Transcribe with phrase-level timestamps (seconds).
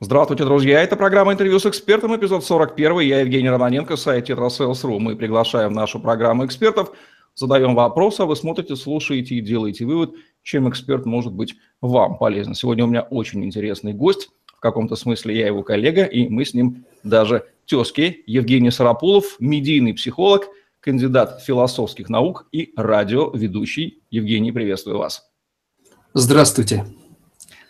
[0.00, 0.80] Здравствуйте, друзья.
[0.80, 3.00] Это программа «Интервью с экспертом», эпизод 41.
[3.00, 5.00] Я Евгений Романенко, сайт Tetrasales.ru.
[5.00, 6.92] Мы приглашаем в нашу программу экспертов,
[7.34, 10.14] задаем вопросы, а вы смотрите, слушаете и делаете вывод,
[10.44, 12.54] чем эксперт может быть вам полезен.
[12.54, 14.28] Сегодня у меня очень интересный гость.
[14.46, 18.22] В каком-то смысле я его коллега, и мы с ним даже тезки.
[18.28, 20.46] Евгений Сарапулов, медийный психолог,
[20.78, 24.00] кандидат философских наук и радиоведущий.
[24.10, 25.28] Евгений, приветствую вас.
[26.14, 26.86] Здравствуйте.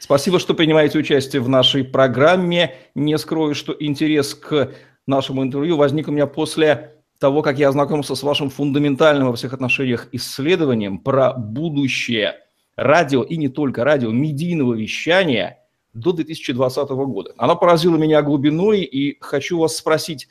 [0.09, 2.75] Спасибо, что принимаете участие в нашей программе.
[2.95, 4.73] Не скрою, что интерес к
[5.07, 9.53] нашему интервью возник у меня после того, как я ознакомился с вашим фундаментальным во всех
[9.53, 12.37] отношениях исследованием про будущее
[12.75, 15.59] радио и не только радио, медийного вещания
[15.93, 17.35] до 2020 года.
[17.37, 20.27] Оно поразило меня глубиной, и хочу вас спросить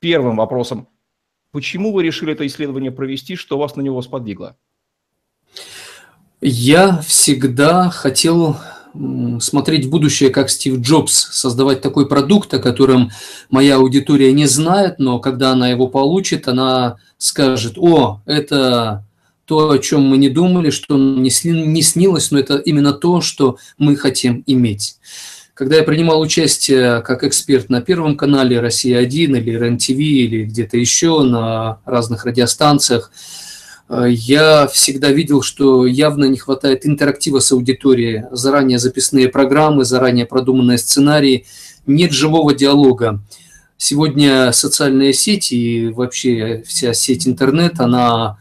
[0.00, 0.88] первым вопросом.
[1.52, 4.56] Почему вы решили это исследование провести, что вас на него сподвигло?
[6.40, 8.56] Я всегда хотел
[9.40, 13.10] смотреть в будущее, как Стив Джобс, создавать такой продукт, о котором
[13.50, 19.04] моя аудитория не знает, но когда она его получит, она скажет, о, это
[19.44, 23.56] то, о чем мы не думали, что не, не снилось, но это именно то, что
[23.78, 24.96] мы хотим иметь.
[25.54, 31.22] Когда я принимал участие как эксперт на Первом канале «Россия-1» или РЕН-ТВ или где-то еще
[31.22, 33.12] на разных радиостанциях,
[34.06, 40.78] я всегда видел, что явно не хватает интерактива с аудиторией, заранее записные программы, заранее продуманные
[40.78, 41.46] сценарии,
[41.86, 43.22] нет живого диалога.
[43.76, 48.38] Сегодня социальные сети и вообще вся сеть интернет, она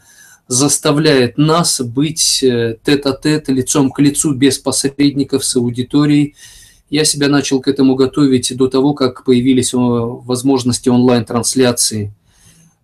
[0.48, 6.36] заставляет нас быть э, тет-а-тет, лицом к лицу, без посредников с аудиторией.
[6.90, 12.14] Я себя начал к этому готовить до того, как появились э, возможности онлайн-трансляции.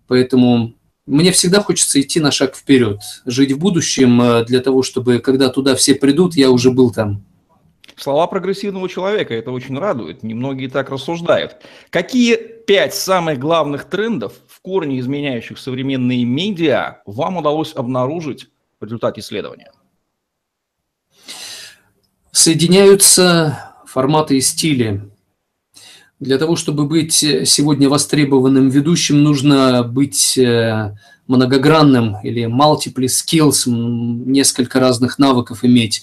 [0.08, 0.77] Поэтому
[1.08, 5.50] мне всегда хочется идти на шаг вперед, жить в будущем э, для того, чтобы когда
[5.50, 7.24] туда все придут, я уже был там.
[7.96, 11.56] Слова прогрессивного человека, это очень радует, немногие так рассуждают.
[11.90, 18.50] Какие пять самых главных трендов, в корне изменяющих современные медиа, вам удалось обнаружить
[18.80, 19.72] в результате исследования?
[22.32, 25.10] Соединяются форматы и стили.
[26.20, 30.96] Для того, чтобы быть э, сегодня востребованным ведущим, нужно быть э,
[31.28, 36.02] многогранным или multiple skills, несколько разных навыков иметь.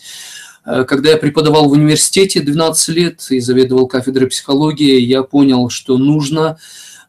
[0.65, 5.99] Э, когда я преподавал в университете 12 лет и заведовал кафедрой психологии, я понял, что
[5.99, 6.59] нужно,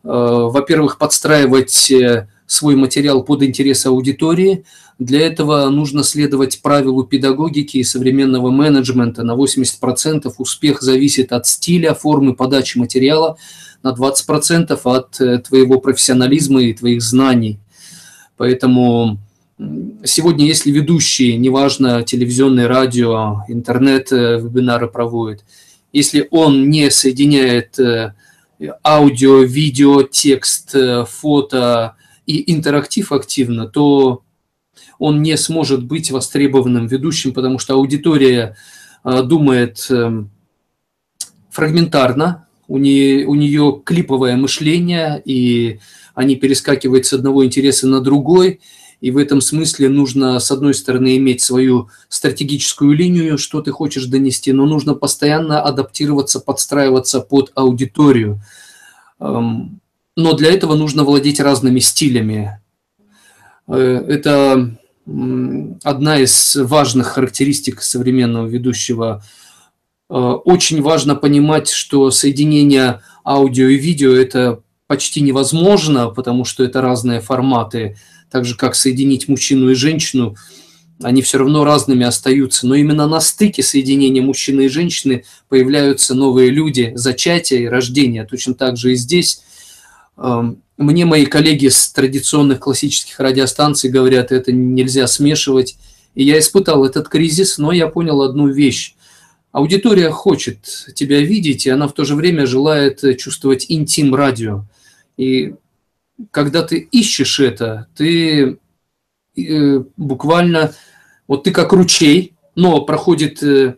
[0.02, 1.92] во-первых, подстраивать
[2.48, 4.66] свой материал под интересы аудитории.
[4.98, 9.24] Для этого нужно следовать правилу педагогики и современного менеджмента.
[9.24, 13.38] На 80% успех зависит от стиля, формы подачи материала,
[13.84, 17.60] на 20% от э, твоего профессионализма и твоих знаний.
[18.38, 19.20] Поэтому
[20.04, 25.44] сегодня, если ведущий, неважно, телевизионное радио, интернет, э, вебинары проводит,
[25.92, 28.14] если он не соединяет э,
[28.82, 30.74] аудио, видео, текст,
[31.08, 31.96] фото,
[32.26, 34.24] и интерактив активно, то
[35.00, 38.56] он не сможет быть востребованным ведущим, потому что аудитория
[39.04, 40.32] а, думает эм,
[41.52, 45.80] фрагментарно, у нее, у нее клиповое мышление, и
[46.16, 48.62] они перескакивают с одного интереса на другой,
[49.02, 54.06] и в этом смысле нужно, с одной стороны, иметь свою стратегическую линию, что ты хочешь
[54.06, 58.42] донести, но нужно постоянно адаптироваться, подстраиваться под аудиторию.
[59.20, 59.80] Эм,
[60.16, 62.60] но для этого нужно владеть разными стилями.
[63.68, 69.24] Э, это одна из важных характеристик современного ведущего.
[70.10, 76.82] Э, очень важно понимать, что соединение аудио и видео– это почти невозможно, потому что это
[76.82, 77.98] разные форматы,
[78.32, 80.36] так же как соединить мужчину и женщину,
[81.02, 82.68] они все равно разными остаются.
[82.68, 88.26] Но именно на стыке соединения мужчины и женщины появляются новые люди, зачатие и рождение.
[88.26, 89.42] Точно так же и здесь
[90.18, 95.78] мне мои коллеги с традиционных классических радиостанций говорят, это нельзя смешивать.
[96.16, 98.96] И я испытал этот кризис, но я понял одну вещь.
[99.52, 100.60] Аудитория хочет
[100.96, 104.66] тебя видеть, и она в то же время желает чувствовать интим радио.
[105.18, 105.56] И
[106.32, 108.58] когда ты ищешь это, ты
[109.38, 110.74] э, буквально,
[111.28, 113.76] вот ты как ручей, но проходит э,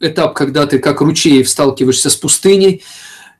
[0.00, 2.82] этап, когда ты как ручей сталкиваешься с пустыней,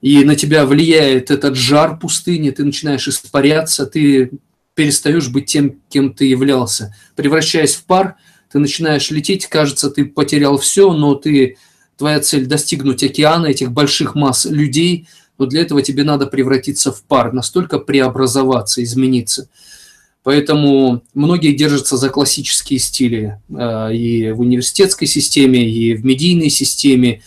[0.02, 4.32] и на тебя влияет этот жар пустыни, ты начинаешь испаряться, ты
[4.74, 6.94] перестаешь быть тем, кем ты являлся.
[7.14, 8.16] Превращаясь в пар,
[8.50, 11.56] ты начинаешь лететь, кажется, ты потерял все, но ты,
[11.96, 15.06] твоя цель достигнуть океана, этих больших масс людей,
[15.38, 19.48] но для этого тебе надо превратиться в пар, настолько преобразоваться, измениться.
[20.24, 27.22] Поэтому многие держатся за классические стили э, и в университетской системе, и в медийной системе,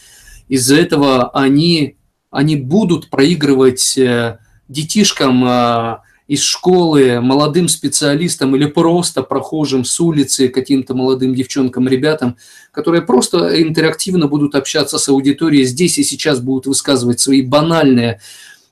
[0.48, 1.95] Из-за этого они,
[2.35, 10.49] они будут проигрывать э, детишкам а, из школы, молодым специалистам или просто прохожим с улицы,
[10.49, 12.35] каким-то молодым девчонкам, ребятам,
[12.71, 15.63] которые просто интерактивно будут общаться с аудиторией.
[15.63, 18.19] Здесь и сейчас будут высказывать свои банальные,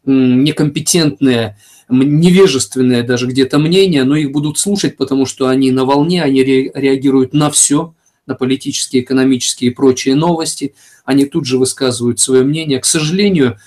[0.04, 1.58] некомпетентные,
[1.88, 7.34] невежественные даже где-то мнения, но их будут слушать, потому что они на волне, они реагируют
[7.34, 7.94] на все,
[8.26, 10.76] на политические, экономические и прочие новости,
[11.06, 12.80] они тут же высказывают свое мнение.
[12.80, 13.58] К сожалению,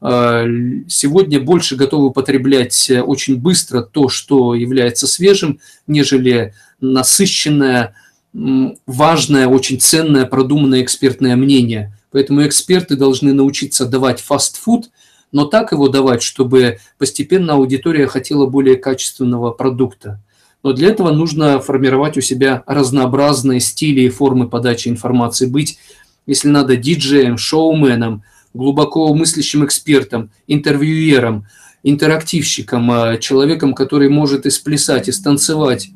[0.00, 0.46] э,
[0.88, 7.94] сегодня больше готовы потреблять очень быстро то, что является свежим, нежели насыщенное,
[8.32, 11.96] важное, очень ценное, продуманное экспертное мнение.
[12.10, 14.90] Поэтому эксперты должны научиться давать фастфуд–
[15.32, 20.20] но так его давать, чтобы постепенно аудитория хотела более качественного продукта.
[20.68, 25.78] Но для этого нужно формировать у себя разнообразные стили и формы подачи информации, быть,
[26.26, 28.22] если надо, диджеем, шоуменом,
[28.52, 31.46] глубоко мыслящим экспертом, интервьюером,
[31.84, 35.88] интерактивщиком, а, человеком, который может и сплясать, и станцевать,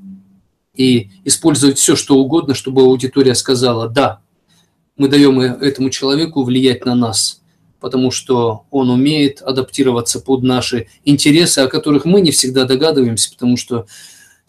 [0.74, 4.20] и использовать все, что угодно, чтобы аудитория сказала «да».
[4.96, 7.42] Мы даем этому человеку влиять на нас–
[7.82, 13.56] потому что он умеет адаптироваться под наши интересы, о которых мы не всегда догадываемся, потому
[13.56, 13.86] что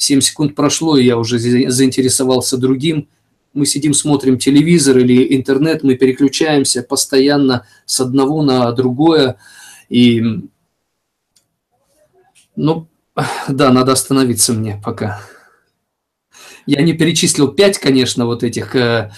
[0.03, 3.07] 7 секунд прошло, и я уже заинтересовался другим.
[3.53, 9.37] Мы сидим, смотрим телевизор или интернет, мы переключаемся постоянно с одного на другое.
[9.89, 10.23] И,
[12.55, 12.87] ну,
[13.47, 15.21] да, надо остановиться мне пока.
[16.65, 19.11] Я не перечислил пять, конечно, вот этих э,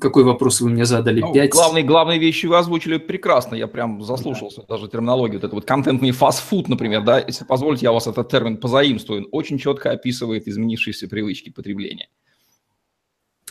[0.00, 1.20] какой вопрос вы мне задали?
[1.20, 1.50] Ну, Пять...
[1.50, 4.76] главные, главные вещи вы озвучили прекрасно, я прям заслушался, да.
[4.76, 8.28] даже терминологию, вот это вот контентный фастфуд, например, да, если позволите, я у вас этот
[8.28, 12.08] термин позаимствую, очень четко описывает изменившиеся привычки потребления.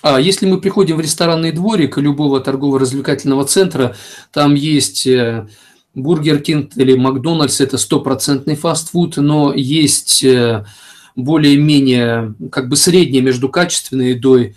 [0.02, 3.96] А если мы приходим в ресторанный дворик любого торгово-развлекательного центра,
[4.34, 5.48] там есть э,
[5.94, 10.66] Бургер Кинг или Макдональдс, это стопроцентный фастфуд, но есть э,
[11.16, 14.56] более-менее как бы среднее между качественной едой,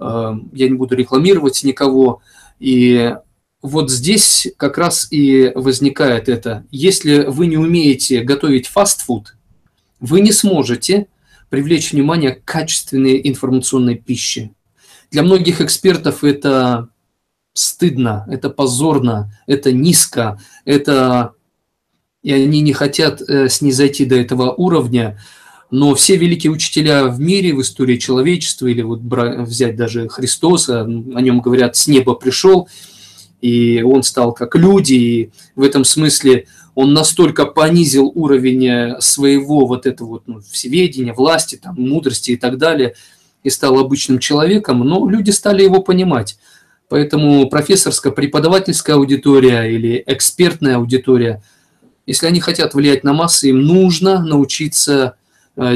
[0.00, 2.22] я не буду рекламировать никого.
[2.58, 3.14] И
[3.62, 6.66] вот здесь как раз и возникает это.
[6.70, 9.36] Если вы не умеете готовить фастфуд,
[10.00, 11.06] вы не сможете
[11.50, 14.50] привлечь внимание к качественной информационной пище.
[15.10, 16.88] Для многих экспертов это
[17.52, 21.34] стыдно, это позорно, это низко, это
[22.22, 25.18] и они не хотят э, снизойти до этого уровня,
[25.70, 30.86] но все великие учителя в мире, в истории человечества, или вот взять даже Христоса, о
[30.86, 32.68] нем говорят, с неба пришел,
[33.40, 39.66] и он стал как люди, и в этом смысле он настолько понизил уровень э, своего
[39.66, 42.94] вот этого вот ну, всеведения, власти, там, мудрости и так далее,
[43.42, 46.38] и стал обычным человеком, но люди стали его понимать.
[46.88, 51.42] Поэтому профессорско-преподавательская аудитория или экспертная аудитория,
[52.06, 55.14] если они хотят влиять на массы, им нужно научиться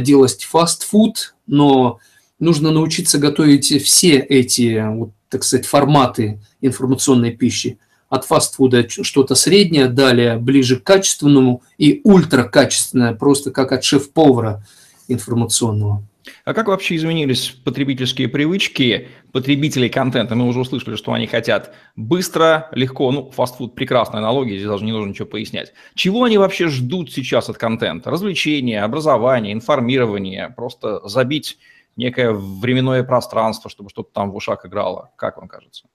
[0.00, 1.98] делать фастфуд, но
[2.38, 7.78] нужно научиться готовить все эти, вот, так сказать, форматы информационной пищи.
[8.08, 14.64] От фастфуда что-то среднее, далее ближе к качественному и ультракачественное, просто как от шеф-повара
[15.08, 16.04] информационного.
[16.44, 20.34] А как вообще изменились потребительские привычки потребителей контента?
[20.34, 24.92] Мы уже услышали, что они хотят быстро, легко, ну, фастфуд– прекрасная аналогия, здесь даже не
[24.92, 25.72] нужно ничего пояснять.
[25.94, 28.10] Чего они вообще ждут сейчас от контента?
[28.10, 31.58] Развлечения, образование, информирование, просто забить
[31.96, 35.10] некое временное пространство, чтобы что-то там в ушах играло.
[35.16, 35.86] Как вам кажется?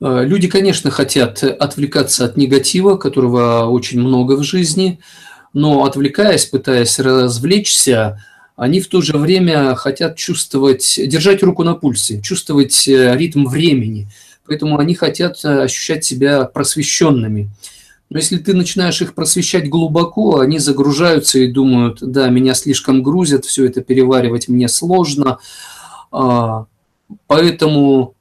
[0.00, 5.00] Э, люди, конечно, хотят отвлекаться от негатива, которого очень много в жизни,
[5.52, 8.22] но отвлекаясь, пытаясь развлечься,
[8.58, 14.08] они в то же время хотят чувствовать, держать руку на пульсе, чувствовать э, ритм времени.
[14.48, 17.50] Поэтому они хотят э, ощущать себя просвещенными.
[18.10, 23.44] Но если ты начинаешь их просвещать глубоко, они загружаются и думают, да, меня слишком грузят,
[23.44, 25.38] все это переваривать мне сложно.
[26.10, 26.66] А,
[27.28, 28.14] поэтому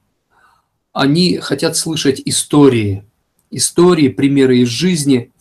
[0.93, 3.03] они хотят слышать истории,
[3.49, 5.31] истории, примеры из жизни.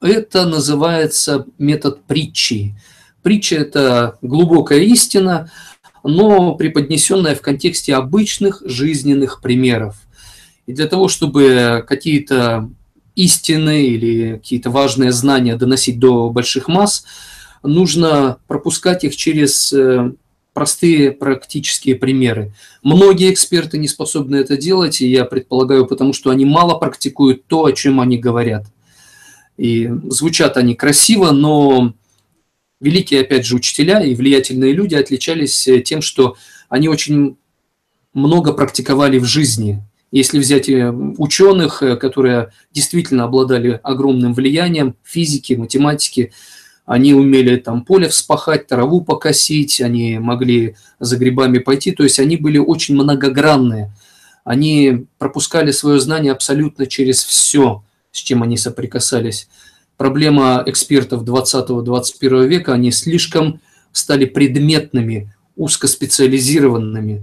[0.00, 2.74] Это называется метод притчи.
[3.26, 5.50] Притча– это глубокая истина,
[6.04, 9.96] но преподнесенная в контексте обычных жизненных примеров.
[10.66, 12.70] И для того, чтобы какие-то
[13.16, 17.04] истины или какие-то важные знания доносить до больших масс,
[17.64, 20.12] нужно пропускать их через э,
[20.52, 22.54] простые практические примеры.
[22.84, 27.64] Многие эксперты не способны это делать, и я предполагаю, потому что они мало практикуют то,
[27.64, 28.66] о чем они говорят.
[29.56, 31.92] И звучат они красиво, но
[32.80, 36.36] великие, опять же, учителя и влиятельные люди отличались э, тем, что
[36.68, 37.36] они очень
[38.12, 39.82] много практиковали в жизни.
[40.12, 46.32] Если взять э, ученых, э, которые действительно обладали огромным влиянием физики, математики,
[46.84, 52.36] они умели там поле вспахать, траву покосить, они могли за грибами пойти, то есть они
[52.36, 53.92] были очень многогранные.
[54.44, 59.48] Они пропускали свое знание абсолютно через все, с чем они соприкасались.
[59.96, 63.60] Проблема экспертов 20-21 века, они слишком
[63.92, 67.22] стали предметными, узкоспециализированными.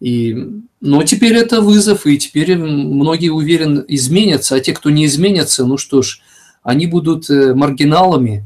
[0.00, 0.36] И,
[0.80, 5.78] но теперь это вызов, и теперь многие, уверен, изменятся, а те, кто не изменятся, ну
[5.78, 6.20] что ж,
[6.62, 8.44] они будут э, маргиналами,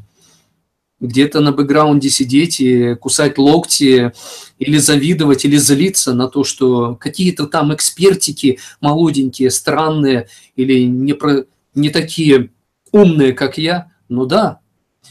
[1.01, 4.13] где-то на бэкграунде сидеть и кусать локти,
[4.59, 11.45] или завидовать, или злиться на то, что какие-то там экспертики молоденькие, странные, или не, про,
[11.75, 12.51] не такие
[12.93, 14.61] умные, как я, ну да.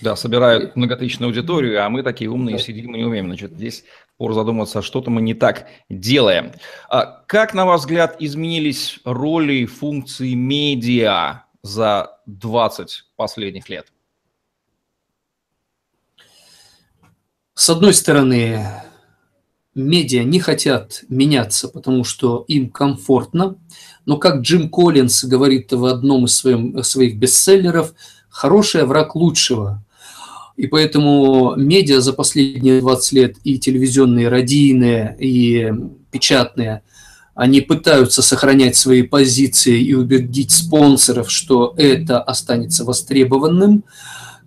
[0.01, 3.27] Да, собирают многотысячную аудиторию, а мы такие умные сидим и не умеем.
[3.27, 3.83] Значит, здесь
[4.17, 6.51] пор задуматься, что-то мы не так делаем.
[6.89, 13.91] А как, на ваш взгляд, изменились роли и функции медиа за 20 последних лет?
[17.53, 18.63] С одной стороны,
[19.73, 23.57] медиа не хотят меняться, потому что им комфортно,
[24.07, 27.93] но как Джим Коллинс говорит в одном из своим, своих бестселлеров,
[28.29, 29.83] хороший враг лучшего.
[30.55, 35.73] И поэтому медиа за последние 20 лет и телевизионные, и радийные, и
[36.09, 36.83] печатные,
[37.35, 43.83] они пытаются сохранять свои позиции и убедить спонсоров, что это останется востребованным.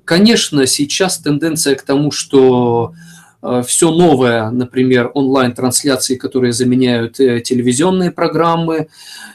[0.07, 2.95] Конечно, сейчас тенденция к тому, что
[3.67, 8.89] все новое, например, онлайн-трансляции, которые заменяют э, телевизионные программы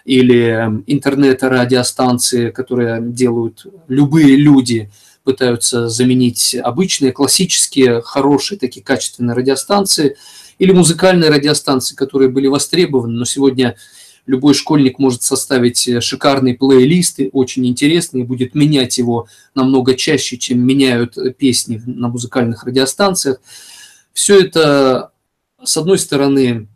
[0.05, 4.89] или интернет-радиостанции, которые делают любые люди–
[5.25, 10.15] пытаются заменить обычные, классические, хорошие, такие качественные радиостанции
[10.59, 13.75] или музыкальные радиостанции, которые были востребованы, но сегодня
[14.27, 20.65] любой школьник может составить шикарный плейлист, очень интересный, и будет менять его намного чаще, чем
[20.65, 23.41] меняют песни на музыкальных радиостанциях.
[24.15, 25.11] Все это,
[25.61, 26.69] с одной стороны,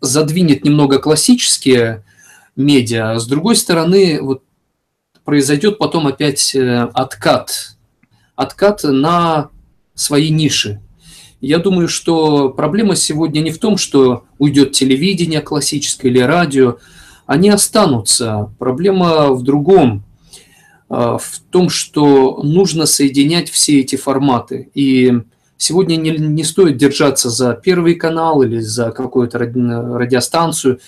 [0.00, 2.04] задвинет немного классические
[2.54, 4.44] медиа, а с другой стороны, вот
[5.24, 7.76] произойдет потом опять э, откат.
[8.36, 9.50] Откат на
[9.94, 10.80] свои ниши.
[11.40, 16.76] Я думаю, что проблема сегодня не в том, что уйдет телевидение классическое или радио.
[17.26, 18.54] Они останутся.
[18.60, 20.04] Проблема в другом.
[20.88, 24.70] Э, в том, что нужно соединять все эти форматы.
[24.72, 25.12] И
[25.56, 30.80] сегодня не, не стоит держаться за первый канал или за какую-то радиостанцию.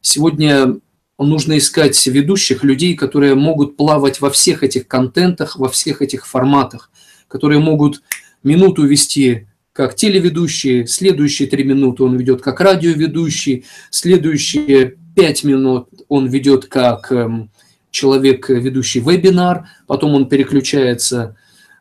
[0.00, 0.76] Сегодня
[1.18, 6.90] нужно искать ведущих людей, которые могут плавать во всех этих контентах, во всех этих форматах,
[7.26, 8.02] которые могут
[8.42, 16.26] минуту вести как телеведущий, следующие три минуты он ведет как радиоведущий, следующие пять минут он
[16.26, 17.50] ведет как эм,
[17.92, 21.36] человек, ведущий вебинар, потом он переключается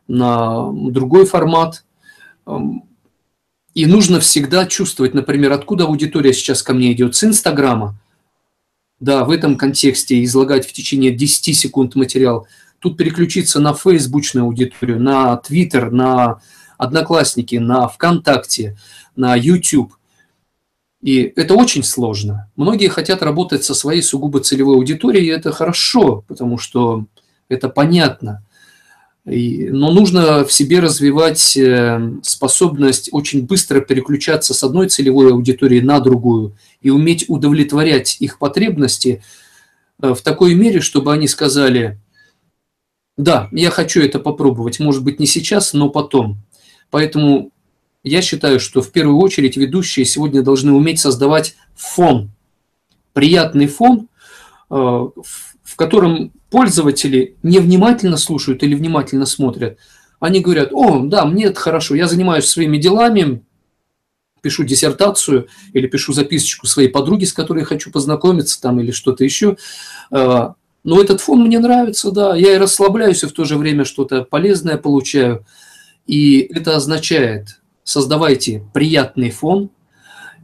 [0.07, 1.85] на другой формат.
[3.73, 7.99] И нужно всегда чувствовать, например, откуда аудитория сейчас ко мне идет, с Инстаграма,
[8.99, 12.47] да, в этом контексте излагать в течение 10 секунд материал,
[12.79, 16.41] тут переключиться на фейсбучную аудиторию, на Твиттер, на
[16.77, 18.77] Одноклассники, на ВКонтакте,
[19.15, 19.93] на YouTube.
[21.01, 22.49] И это очень сложно.
[22.55, 27.05] Многие хотят работать со своей сугубо целевой аудиторией, и это хорошо, потому что
[27.49, 28.43] это понятно.
[29.29, 35.99] Но нужно в себе развивать э, способность очень быстро переключаться с одной целевой аудитории на
[35.99, 39.21] другую и уметь удовлетворять их потребности
[40.01, 41.99] э, в такой мере, чтобы они сказали,
[43.17, 46.37] да, я хочу это попробовать, может быть не сейчас, но потом.
[46.89, 47.51] Поэтому
[48.03, 52.31] я считаю, что в первую очередь ведущие сегодня должны уметь создавать фон,
[53.11, 54.07] приятный фон,
[54.69, 55.07] э,
[55.77, 59.77] котором пользователи невнимательно слушают или внимательно смотрят,
[60.19, 63.43] они говорят, о, да, мне это хорошо, я занимаюсь своими делами,
[64.41, 69.57] пишу диссертацию или пишу записочку своей подруге, с которой хочу познакомиться там или что-то еще.
[70.11, 73.85] А, но этот фон мне нравится, да, я и расслабляюсь, и в то же время
[73.85, 75.45] что-то полезное получаю.
[76.05, 79.69] И это означает, создавайте приятный фон,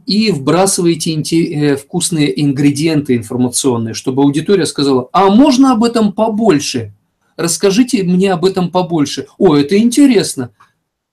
[0.06, 6.92] и вбрасываете э, вкусные ингредиенты информационные, чтобы аудитория сказала, а можно об этом побольше?
[7.36, 9.26] Расскажите мне об этом побольше.
[9.38, 10.50] О, это интересно.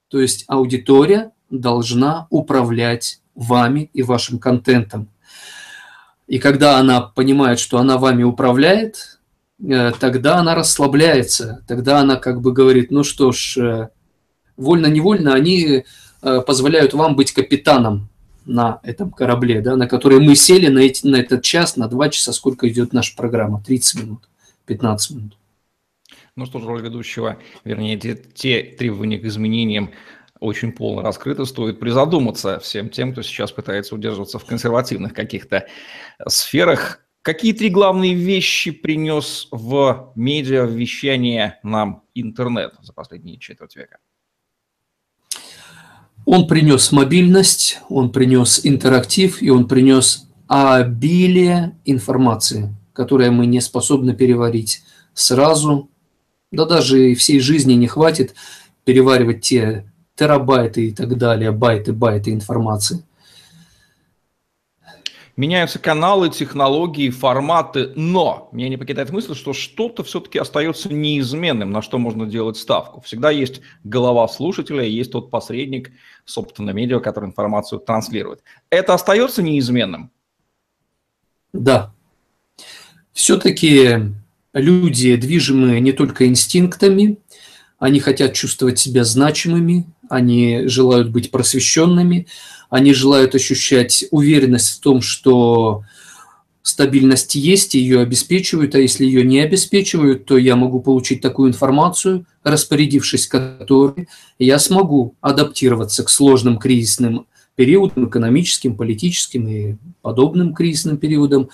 [0.10, 5.10] То есть аудитория должна управлять вами и вашим контентом.
[6.28, 9.20] И когда она понимает, что она вами управляет,
[9.64, 13.90] э, тогда она расслабляется, тогда она как бы говорит, ну что ж, э,
[14.58, 15.86] вольно-невольно они
[16.46, 18.11] позволяют вам быть капитаном
[18.46, 22.10] на этом корабле, да, на который мы сели на, эти, на этот час, на два
[22.10, 24.30] часа, сколько идет наша программа, 30 минут,
[24.66, 25.38] 15 минут.
[26.36, 29.92] Ну что ж, роль ведущего, вернее, те, те требования к изменениям
[30.40, 35.68] очень полно раскрыты, стоит призадуматься всем тем, кто сейчас пытается удерживаться в консервативных каких-то
[36.28, 37.06] сферах.
[37.22, 44.00] Какие три главные вещи принес в медиа, в вещание нам интернет за последние четверть века?
[46.26, 54.14] Он принес мобильность, он принес интерактив, и он принес обилие информации, которое мы не способны
[54.14, 55.90] переварить сразу.
[56.52, 58.36] Да даже и всей жизни не хватит
[58.84, 59.86] переваривать те
[60.16, 63.04] терабайты и так далее, байты, байты информации.
[65.38, 71.82] Меняются каналы, технологии, форматы, но меня не покидает мысль, что что-то все-таки остается неизменным, на
[71.82, 73.02] что можно делать ставку.
[73.02, 75.92] Всегда есть голова слушателя, есть тот посредник,
[76.26, 78.42] собственно, медиа, который информацию транслирует.
[78.70, 80.12] Это остается неизменным?
[81.54, 81.94] Да.
[83.14, 84.14] Все-таки
[84.54, 87.18] люди движимы не только инстинктами,
[87.80, 92.28] они хотят чувствовать себя значимыми, они желают быть просвещенными,
[92.70, 95.84] они желают ощущать уверенность в том, что
[96.64, 102.26] стабильность есть, ее обеспечивают, а если ее не обеспечивают, то я могу получить такую информацию,
[102.44, 107.26] распорядившись которой я смогу адаптироваться к сложным кризисным
[107.56, 111.50] периодам, экономическим, политическим и подобным кризисным периодам.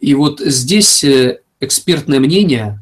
[0.00, 2.80] И вот здесь э, экспертное мнение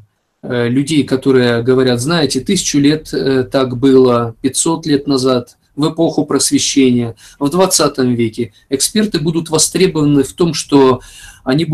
[0.69, 7.17] людей, которые говорят, знаете, тысячу лет э, так было, 500 лет назад– в эпоху просвещения,
[7.39, 11.01] в 20 веке, эксперты будут востребованы в том, что
[11.43, 11.67] они,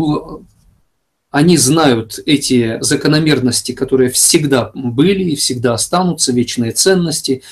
[1.29, 7.43] они знают эти закономерности, которые всегда были и всегда останутся, вечные ценности.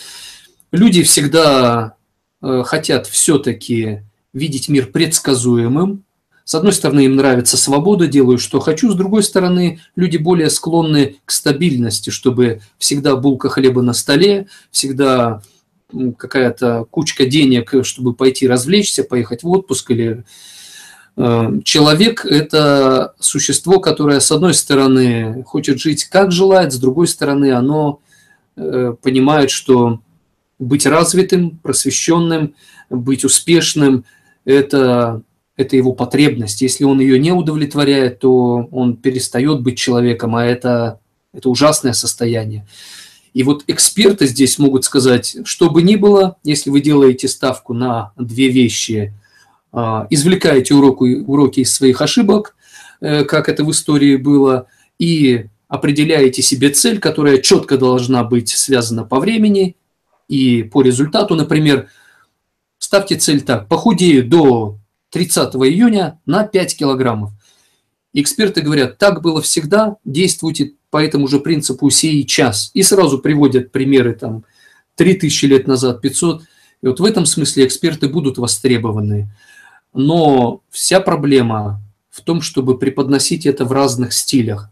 [0.71, 1.95] Люди всегда
[2.41, 4.01] э, хотят все-таки
[4.33, 6.03] видеть мир предсказуемым,
[6.49, 8.89] с одной стороны, им нравится свобода, делаю, что хочу.
[8.89, 15.43] С другой стороны, люди более склонны к стабильности, чтобы всегда булка хлеба на столе, всегда
[16.17, 20.23] какая-то кучка денег, чтобы пойти развлечься, поехать в отпуск или
[21.17, 27.51] э, Человек– это существо, которое, с одной стороны, хочет жить как желает, с другой стороны,
[27.51, 27.99] оно
[28.55, 29.99] э, понимает, что
[30.57, 32.55] быть развитым, просвещенным,
[32.89, 34.03] быть успешным–
[34.45, 35.21] это,
[35.59, 36.61] это его потребность.
[36.61, 41.01] Если он ее не удовлетворяет, то он перестает быть человеком, а это,
[41.33, 42.65] это ужасное состояние.
[43.33, 48.13] И вот эксперты здесь могут сказать, что бы ни было, если вы делаете ставку на
[48.15, 49.13] две вещи,
[49.73, 52.55] а, извлекаете уроки, уроки из своих ошибок,
[53.01, 54.67] э, как это в истории было,
[54.97, 59.75] и определяете себе цель, которая четко должна быть связана по времени
[60.29, 61.35] и по результату.
[61.35, 61.89] Например,
[62.77, 64.78] ставьте цель так, похудею до
[65.11, 67.31] 30 июня на 5 килограммов.
[68.13, 72.71] Эксперты говорят, так было всегда, действуйте по этому же принципу сей час.
[72.73, 74.45] И сразу приводят примеры там
[74.95, 76.41] 3000 лет назад, 500.
[76.81, 79.29] И вот в этом смысле эксперты будут востребованы.
[79.93, 84.69] Но вся проблема в том, чтобы преподносить это в разных стилях.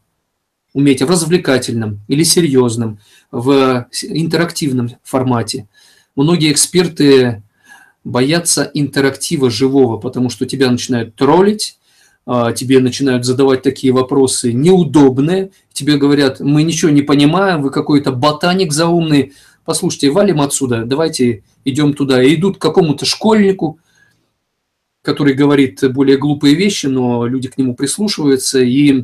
[0.74, 3.00] Уметь в развлекательном или серьезном,
[3.32, 5.68] в интерактивном формате.
[6.16, 7.44] Многие эксперты
[8.08, 11.78] боятся интерактива живого, потому что тебя начинают троллить,
[12.26, 18.12] а, тебе начинают задавать такие вопросы неудобные, тебе говорят, мы ничего не понимаем, вы какой-то
[18.12, 19.34] ботаник заумный,
[19.66, 22.24] послушайте, валим отсюда, давайте идем туда.
[22.24, 23.80] И идут к какому-то школьнику,
[25.02, 29.04] который говорит более глупые вещи, но люди к нему прислушиваются, и,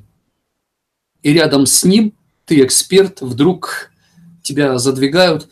[1.21, 2.13] и рядом с ним
[2.45, 3.91] ты эксперт, вдруг
[4.43, 5.49] тебя задвигают.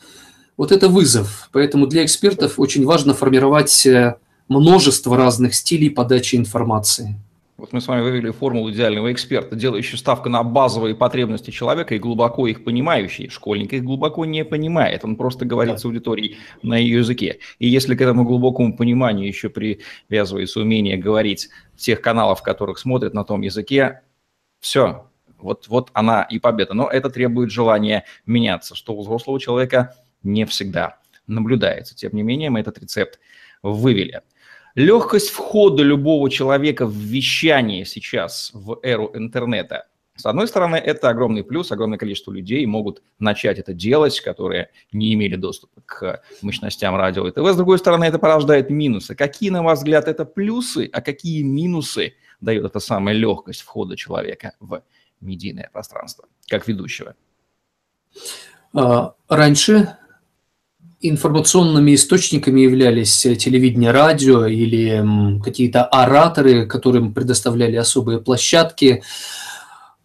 [0.58, 1.50] Вот это вызов.
[1.52, 4.16] Поэтому для экспертов очень важно формировать э,
[4.48, 7.20] множество разных стилей подачи информации.
[7.62, 12.00] Вот мы с вами вывели формулу идеального эксперта, делающий ставку на базовые потребности человека и
[12.00, 13.30] глубоко их понимающий.
[13.30, 15.78] Школьник их глубоко не понимает, он просто говорит да.
[15.78, 17.38] с аудиторией на ее языке.
[17.60, 23.24] И если к этому глубокому пониманию еще привязывается умение говорить тех каналов, которых смотрят на
[23.24, 24.02] том языке,
[24.60, 25.06] все,
[25.38, 26.74] вот, вот она и победа.
[26.74, 31.96] Но это требует желания меняться, что у взрослого человека не всегда наблюдается.
[31.96, 33.20] Тем не менее, мы этот рецепт
[33.64, 34.22] вывели.
[34.76, 39.88] Легкость входа любого человека в вещание сейчас в эру интернета.
[40.16, 45.14] С одной стороны, это огромный плюс, огромное количество людей могут начать это делать, которые не
[45.14, 47.40] имели доступа к мощностям радио и ТВ.
[47.40, 49.16] С другой стороны, это порождает минусы.
[49.16, 54.54] Какие, на ваш взгляд, это плюсы, а какие минусы дает эта самая легкость входа человека
[54.60, 54.84] в
[55.22, 57.16] медийное пространство, как ведущего?
[58.74, 59.98] А, раньше
[61.02, 69.04] информационными источниками являлись телевидение, радио или какие-то ораторы, которым предоставляли особые площадки.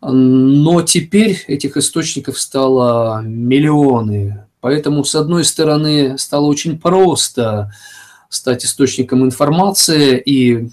[0.01, 4.47] Но теперь этих источников стало миллионы.
[4.61, 7.73] Поэтому, с одной стороны, стало очень просто
[8.29, 10.69] стать источником информации, и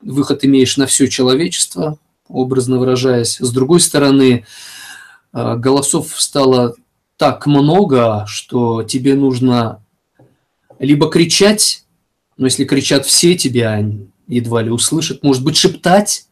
[0.00, 3.38] выход имеешь на все человечество, образно выражаясь.
[3.38, 4.46] С другой стороны,
[5.32, 6.74] э, голосов стало
[7.22, 9.80] так много, что тебе нужно
[10.80, 11.84] либо кричать,
[12.36, 13.80] но если кричат все, тебя
[14.26, 16.26] едва ли услышат, может быть, шептать,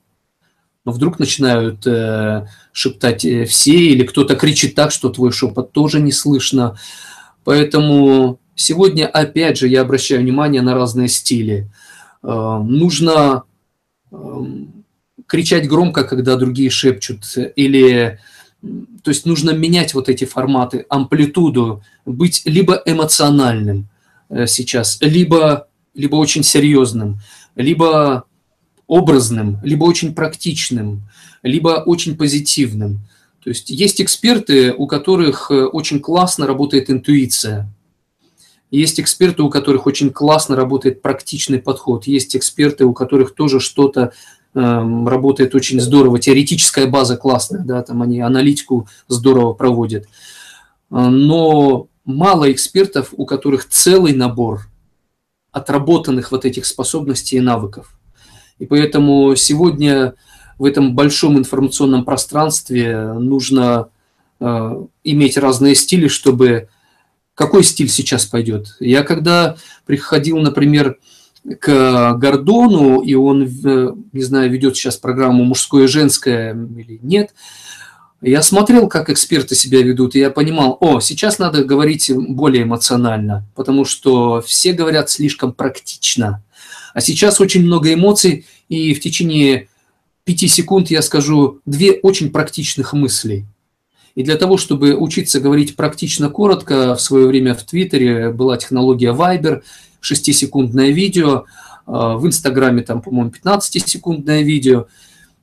[0.85, 6.01] но вдруг начинают э, шептать э, все, или кто-то кричит так, что твой шепот тоже
[6.01, 6.77] не слышно.
[7.45, 11.71] Поэтому сегодня, опять же, я обращаю внимание на разные стили.
[12.25, 13.45] Э, нужно
[14.11, 14.17] э,
[15.29, 17.23] кричать громко, когда другие шепчут,
[17.55, 18.19] или
[18.63, 23.89] то есть нужно менять вот эти форматы, амплитуду, быть либо эмоциональным
[24.29, 27.21] э, сейчас, либо, либо очень серьезным,
[27.57, 28.25] либо
[28.87, 31.09] образным, либо очень практичным,
[31.43, 33.01] либо очень позитивным.
[33.43, 37.73] То есть есть эксперты, у которых э, очень классно работает интуиция.
[38.71, 42.07] Есть эксперты, у которых очень классно работает практичный подход.
[42.07, 44.13] Есть эксперты, у которых тоже что-то
[44.53, 46.19] работает очень здорово.
[46.19, 50.07] Теоретическая база классная, да, там они аналитику здорово проводят.
[50.91, 54.69] Э, но мало экспертов, у которых целый набор
[55.53, 57.97] отработанных вот этих способностей и навыков.
[58.59, 60.15] И поэтому сегодня
[60.59, 63.89] в этом большом информационном пространстве нужно
[64.39, 66.69] э, иметь разные стили, чтобы...
[67.35, 68.77] Какой стиль сейчас пойдет?
[68.81, 70.99] Я когда приходил, например,
[71.59, 77.31] к Гордону, и он, э, не знаю, ведет сейчас программу «Мужское и женское» или нет,
[78.23, 83.47] я смотрел, как эксперты себя ведут, и я понимал, о, сейчас надо говорить более эмоционально,
[83.55, 86.43] потому что все говорят слишком практично.
[86.93, 89.69] А сейчас очень много эмоций, и в течение
[90.25, 93.47] пяти секунд я скажу две очень практичных мысли.
[94.17, 99.15] И для того, чтобы учиться говорить практично коротко, в свое время в Твиттере была технология
[99.15, 99.63] Viber,
[100.01, 101.45] 6-секундное видео,
[101.87, 104.87] а, в Инстаграме там, по-моему, 15-секундное видео.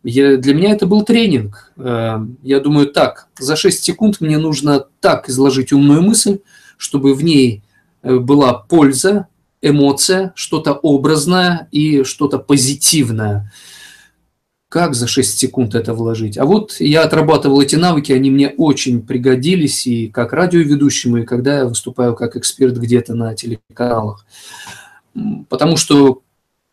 [0.03, 1.73] Я, для меня это был тренинг.
[1.75, 6.39] Э, я думаю, так, за 6 секунд мне нужно так изложить умную мысль,
[6.77, 7.63] чтобы в ней
[8.03, 9.27] э, была польза,
[9.61, 13.51] эмоция, что-то образное и что-то позитивное.
[14.69, 16.37] Как за 6 секунд это вложить?
[16.37, 21.59] А вот я отрабатывал эти навыки, они мне очень пригодились и как радиоведущему, и когда
[21.59, 24.25] я выступаю как эксперт где-то на телеканалах.
[25.47, 26.21] Потому что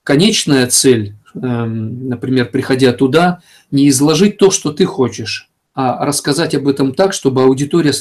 [0.03, 6.67] конечная цель, эм, например, приходя туда, не изложить то, что ты хочешь, а рассказать об
[6.67, 7.93] этом так, чтобы аудитория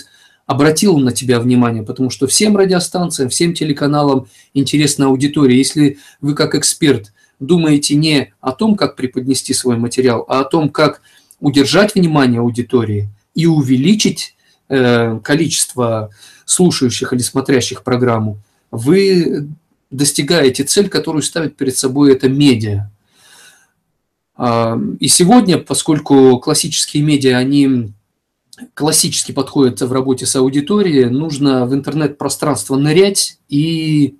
[0.48, 5.58] обратил на тебя внимание, потому что всем радиостанциям, всем телеканалам интересна аудитория.
[5.58, 7.14] Если вы как эксперт
[7.46, 11.02] думаете не о том, как преподнести свой материал, а о том, как
[11.40, 14.36] удержать внимание аудитории и увеличить
[14.70, 16.10] э, количество
[16.46, 18.40] слушающих или смотрящих программу,
[18.72, 19.48] вы
[19.92, 22.90] достигаете цель, которую ставит перед собой это медиа.
[24.36, 27.94] А, и сегодня, поскольку классические медиа, они
[28.74, 34.16] классически подходит в работе с аудиторией, нужно в интернет-пространство нырять и,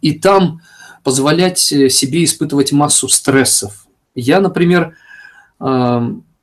[0.00, 0.60] и там
[1.06, 3.86] позволять себе испытывать массу стрессов.
[4.16, 4.96] Я, например,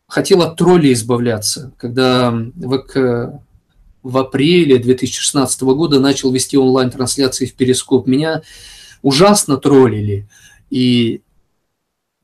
[0.08, 3.42] хотел от троллей избавляться, когда в,
[4.04, 8.08] в апреле 2016 года начал вести онлайн-трансляции в Перископ.
[8.08, 8.42] Меня
[9.02, 10.30] ужасно троллили.
[10.70, 11.24] И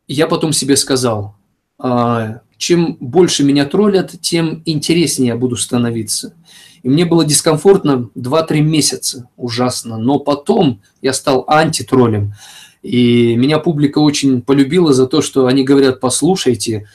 [0.08, 1.36] я потом себе сказал,
[1.78, 6.34] а, чем больше меня троллят, тем интереснее я буду становиться.
[6.84, 9.98] И мне было дискомфортно 2-3 месяца, ужасно.
[9.98, 12.34] Но потом я стал антитроллем.
[12.82, 16.88] И меня публика очень полюбила за то, что они говорят, послушайте,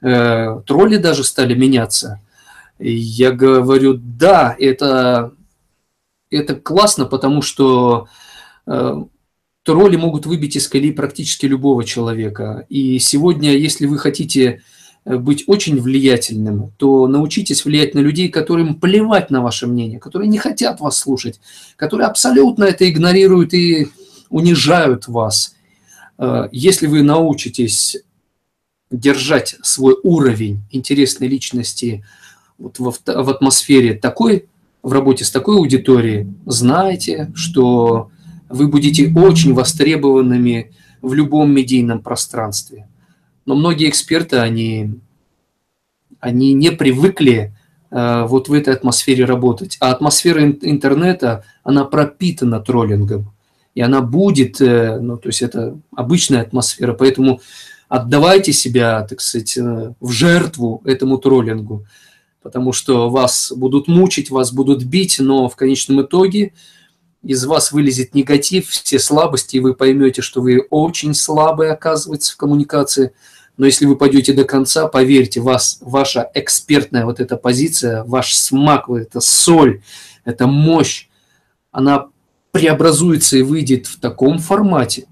[0.00, 2.20] э, тролли даже стали меняться.
[2.78, 5.32] И я говорю, да, это,
[6.30, 8.08] это классно, потому что
[8.66, 8.94] э,
[9.64, 12.64] тролли могут выбить из колеи практически любого человека.
[12.70, 14.62] И сегодня, если вы хотите
[15.16, 20.38] быть очень влиятельным, то научитесь влиять на людей, которым плевать на ваше мнение, которые не
[20.38, 21.40] хотят вас слушать,
[21.76, 23.88] которые абсолютно это игнорируют и
[24.28, 25.54] унижают вас.
[26.18, 27.96] Э, если вы научитесь
[28.90, 32.04] держать свой уровень интересной личности
[32.58, 34.46] вот в, в атмосфере такой,
[34.82, 38.10] в работе с такой аудиторией, знайте, что
[38.48, 42.88] вы будете очень востребованными в любом медийном пространстве.
[43.48, 45.00] Но многие эксперты, они,
[46.20, 47.56] они не привыкли
[47.90, 49.78] э, вот в этой атмосфере работать.
[49.80, 53.32] А атмосфера интернета, она пропитана троллингом.
[53.74, 57.40] И она будет, э, ну, то есть это обычная атмосфера, поэтому
[57.88, 61.86] отдавайте себя, так сказать, э, в жертву этому троллингу,
[62.42, 66.52] потому что вас будут мучить, вас будут бить, но в конечном итоге
[67.22, 72.36] из вас вылезет негатив, все слабости, и вы поймете, что вы очень слабые, оказывается, в
[72.36, 73.12] коммуникации.
[73.58, 78.88] Но если вы пойдете до конца, поверьте, вас, ваша экспертная вот эта позиция, ваш смак,
[78.88, 79.82] вот эта соль,
[80.24, 81.08] эта мощь,
[81.72, 82.06] она
[82.52, 85.06] преобразуется и выйдет в таком формате,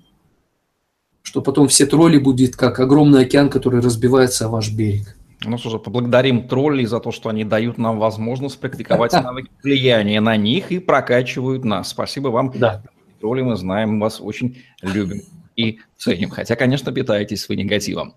[1.23, 5.17] что потом все тролли будет как огромный океан, который разбивается о ваш берег.
[5.45, 10.21] Ну что же, поблагодарим троллей за то, что они дают нам возможность практиковать навыки влияния
[10.21, 11.89] на них и прокачивают нас.
[11.89, 12.53] Спасибо вам.
[12.55, 12.83] Да.
[13.21, 15.23] Тролли, мы знаем, вас очень любим
[15.57, 16.31] и ценим.
[16.31, 18.15] Хотя, конечно, питаетесь вы негативом.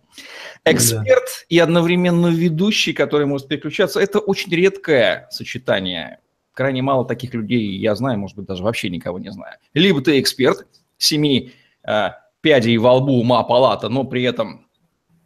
[0.66, 1.46] Эксперт да.
[1.48, 6.20] и одновременно ведущий, который может переключаться, это очень редкое сочетание.
[6.54, 9.58] Крайне мало таких людей я знаю, может быть, даже вообще никого не знаю.
[9.74, 11.54] Либо ты эксперт, семи
[11.88, 12.10] э,
[12.42, 14.68] пядей во лбу ума палата, но при этом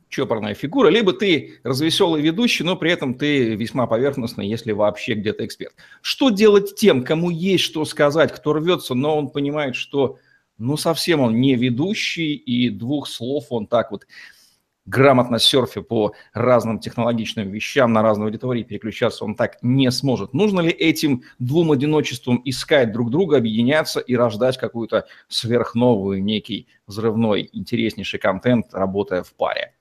[0.10, 5.44] чопорная фигура, либо ты развеселый ведущий, но при этом ты весьма поверхностный, если вообще где-то
[5.44, 5.74] эксперт.
[6.02, 10.20] Что делать тем, кому есть что сказать, кто рвется, но он понимает, что
[10.58, 14.06] ну совсем он не ведущий, и двух слов он так вот
[14.86, 20.34] грамотно серфе по разным технологичным вещам на разной аудитории переключаться он так не сможет.
[20.34, 27.50] Нужно ли этим двум одиночествам искать друг друга, объединяться и рождать какую-то сверхновую, некий взрывной,
[27.54, 29.74] интереснейший контент, работая в паре?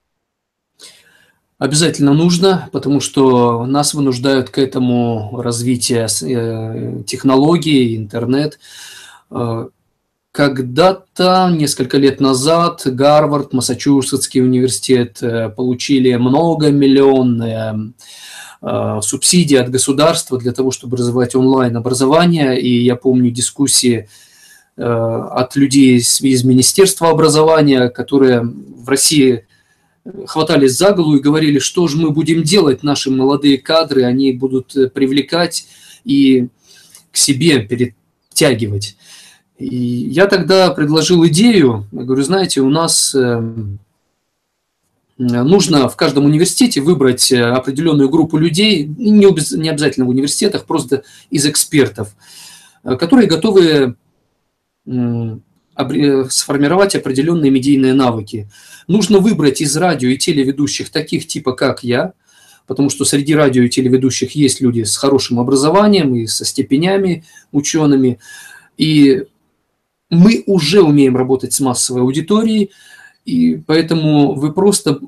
[1.59, 8.59] Обязательно нужно, потому что нас вынуждают к этому развитие э, технологий, интернет.
[10.33, 17.92] Э, когда-то, несколько лет назад, Гарвард, Массачусетский университет э, получили многомиллионные
[18.62, 22.61] э, субсидии от государства для того, чтобы развивать онлайн-образование.
[22.61, 24.09] И я помню дискуссии
[24.77, 29.47] э, от людей из, из Министерства образования, которые в России
[30.27, 34.75] хватались за голову и говорили, что же мы будем делать, наши молодые кадры, они будут
[34.95, 35.66] привлекать
[36.05, 36.49] и
[37.12, 38.97] к себе перетягивать.
[39.59, 43.79] И я тогда предложил идею, говорю, знаете, у нас эм,
[45.19, 49.27] нужно в каждом университете выбрать э, определенную группу людей, не
[49.69, 52.15] обязательно в университетах, просто из экспертов,
[52.83, 53.95] э, которые готовы
[54.87, 55.37] э,
[56.31, 58.51] сформировать определенные медийные навыки.
[58.88, 62.12] Нужно выбрать из радио и телеведущих таких типа, как я,
[62.67, 68.19] потому что среди радио и телеведущих есть люди с хорошим образованием и со степенями учеными.
[68.77, 69.25] И
[70.12, 72.70] мы уже умеем работать с массовой аудиторией,
[73.25, 75.01] и поэтому вы просто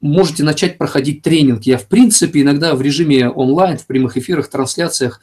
[0.00, 1.64] можете начать проходить тренинг.
[1.64, 5.20] Я, в принципе, иногда в режиме онлайн, в прямых эфирах, трансляциях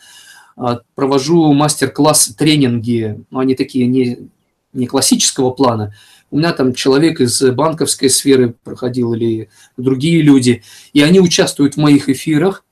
[0.57, 4.29] а, провожу мастер-классы, тренинги, но они такие не,
[4.73, 5.95] не классического плана.
[6.29, 11.79] У меня там человек из банковской сферы проходил или другие люди, и они участвуют в
[11.79, 12.65] моих эфирах.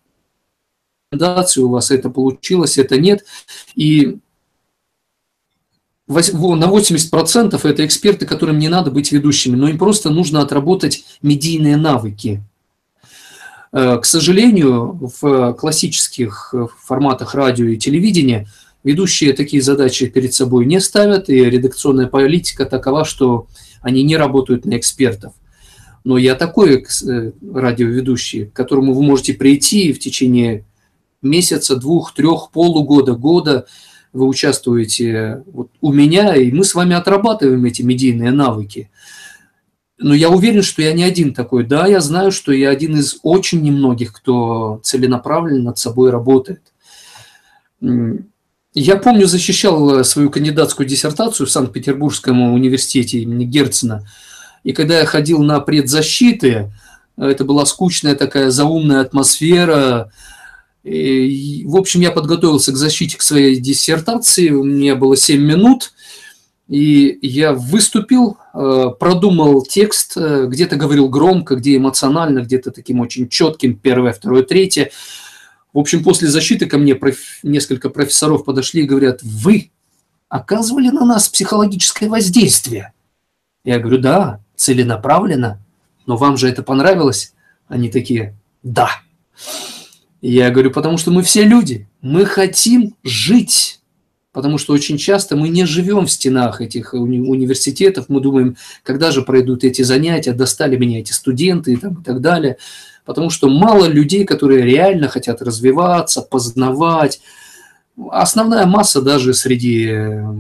[1.14, 3.24] У вас это получилось, это нет.
[3.76, 4.20] И
[6.10, 11.78] на 80% это эксперты, которым не надо быть ведущими, но им просто нужно отработать медийные
[11.78, 12.44] навыки.
[13.72, 18.48] Э, к сожалению, в классических э, форматах радио и телевидения
[18.84, 23.46] ведущие такие задачи перед собой не ставят, и редакционная политика такова, что
[23.82, 25.34] они не работают на экспертов.
[26.04, 30.66] Но я такой э, радиоведущий, к которому вы можете прийти в течение
[31.22, 33.68] месяца, двух, трех, полугода, года–
[34.14, 38.90] вы участвуете вот у меня, и мы с вами отрабатываем эти медийные навыки.
[39.98, 41.66] Но я уверен, что я не один такой.
[41.66, 46.62] Да, я знаю, что я один из очень немногих, кто целенаправленно над собой работает.
[47.82, 54.08] Я помню, защищал свою кандидатскую диссертацию в Санкт-Петербургском университете имени Герцена.
[54.64, 56.72] И когда я ходил на предзащиты,
[57.18, 60.12] это была скучная такая заумная атмосфера,
[60.90, 65.94] в общем, я подготовился к защите к своей диссертации, у меня было 7 минут,
[66.68, 73.28] и я выступил, э, продумал текст, э, где-то говорил громко, где эмоционально, где-то таким очень
[73.28, 74.92] четким, первое, второе, третье.
[75.74, 77.18] В общем, после защиты ко мне проф...
[77.42, 79.72] несколько профессоров подошли и говорят, вы
[80.28, 82.94] оказывали на нас психологическое воздействие?
[83.64, 85.60] Я говорю, да, целенаправленно,
[86.06, 87.34] но вам же это понравилось?
[87.68, 88.90] Они такие, да.
[90.22, 93.80] Я говорю, потому что мы все люди, мы хотим жить,
[94.32, 99.10] Потому что очень часто мы не живем в стенах этих уни- университетов, мы думаем, когда
[99.10, 102.58] же пройдут эти занятия, достали меня эти студенты и, там, и так далее.
[103.06, 107.22] Потому что мало людей, которые реально хотят развиваться, познавать.
[108.12, 110.34] Основная масса даже среди э,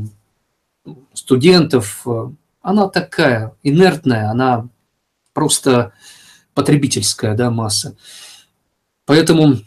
[1.13, 2.29] студентов, э,
[2.61, 4.67] она такая инертная, она
[5.33, 5.93] просто
[6.53, 7.95] потребительская да, масса.
[9.05, 9.57] Поэтому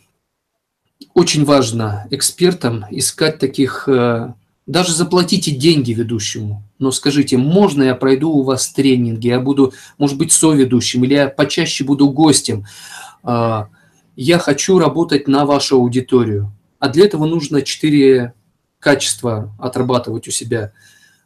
[1.15, 4.33] очень важно экспертам искать таких, э,
[4.67, 10.19] даже заплатите деньги ведущему, но скажите, можно я пройду у вас тренинги, я буду, может
[10.19, 12.67] быть, соведущим, или я почаще буду гостем.
[13.23, 13.69] А,
[14.17, 16.53] я хочу работать на вашу аудиторию.
[16.79, 18.35] А для этого нужно четыре
[18.79, 20.73] качества отрабатывать у себя.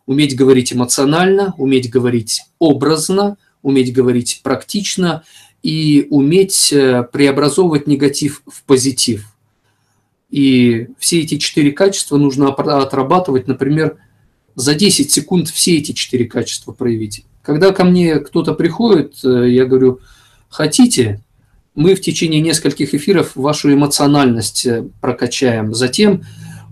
[0.07, 5.25] Уметь говорить эмоционально, уметь говорить образно, уметь говорить практично
[5.63, 9.27] и уметь э, преобразовывать негатив в позитив–
[10.31, 13.99] и все эти четыре качества нужно отрабатывать, например,
[14.55, 17.25] за 10 секунд все эти четыре качества проявить.
[17.43, 20.01] Когда ко мне кто-то приходит, э, я говорю,
[20.49, 21.21] хотите,
[21.75, 25.75] мы в течение нескольких эфиров вашу эмоциональность э, прокачаем.
[25.75, 26.23] Затем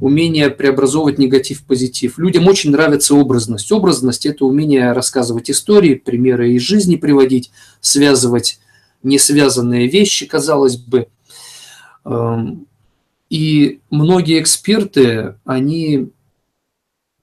[0.01, 2.19] умение преобразовывать негатив в позитив.
[2.19, 3.71] Людям очень нравится образность.
[3.71, 8.59] Образность– это умение рассказывать истории, примеры из жизни приводить, связывать
[9.03, 11.07] несвязанные вещи, казалось бы.
[13.35, 16.13] И многие эксперты, они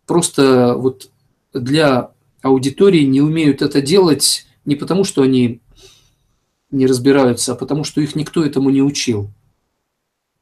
[0.06, 1.10] просто вот
[1.54, 5.62] для аудитории не умеют это делать не потому, что они
[6.70, 9.30] не разбираются, а потому что их никто этому не учил.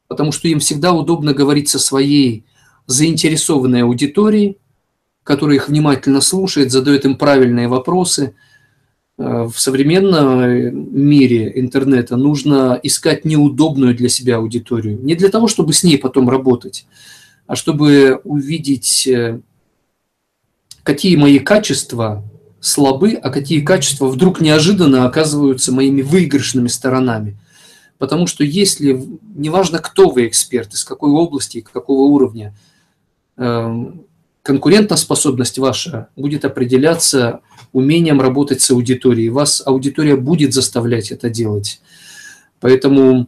[0.08, 2.46] Потому что им всегда удобно говорить со своей
[2.88, 4.58] заинтересованной аудиторией,
[5.22, 8.34] которая их внимательно слушает, задает им правильные вопросы–
[9.20, 14.98] в современном мире интернета нужно искать неудобную для себя аудиторию.
[15.04, 16.86] Не для того, чтобы с ней потом работать,
[17.46, 19.42] а чтобы увидеть, э,
[20.84, 22.24] какие мои качества
[22.62, 27.38] слабы, а какие качества вдруг неожиданно оказываются моими выигрышными сторонами.
[27.98, 29.06] Потому что если,
[29.36, 32.56] неважно, кто вы эксперт, из какой области, какого уровня,
[33.36, 34.06] эм,
[34.44, 37.42] конкурентоспособность ваша будет определяться
[37.74, 39.30] умением работать с аудиторией.
[39.30, 41.82] Вас аудитория будет заставлять это делать.
[42.60, 43.28] Поэтому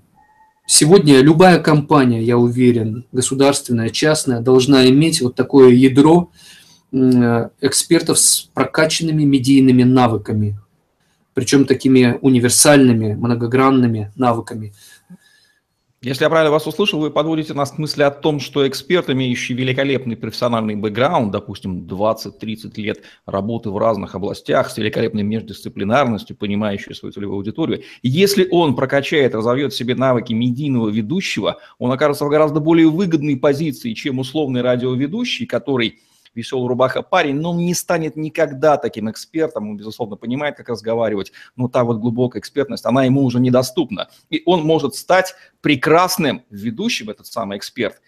[0.66, 6.30] сегодня любая компания, я уверен, государственная, частная, должна иметь вот такое ядро
[6.92, 10.60] экспертов с прокачанными медийными навыками,
[11.34, 14.74] причем такими универсальными, многогранными навыками–
[16.04, 19.54] если я правильно вас услышал, вы подводите нас к мысли о том, что эксперт, имеющий
[19.54, 27.14] великолепный профессиональный бэкграунд, допустим, 20-30 лет работы в разных областях с великолепной междисциплинарностью, понимающий свою
[27.14, 32.90] целевую аудиторию, если он прокачает, разовьет себе навыки медийного ведущего, он окажется в гораздо более
[32.90, 36.00] выгодной позиции, чем условный радиоведущий, который
[36.34, 41.32] веселый рубаха парень, но он не станет никогда таким экспертом, он, безусловно, понимает, как разговаривать,
[41.56, 44.10] но та вот глубокая экспертность, она ему уже недоступна.
[44.30, 48.02] И он может стать прекрасным ведущим, этот самый эксперт,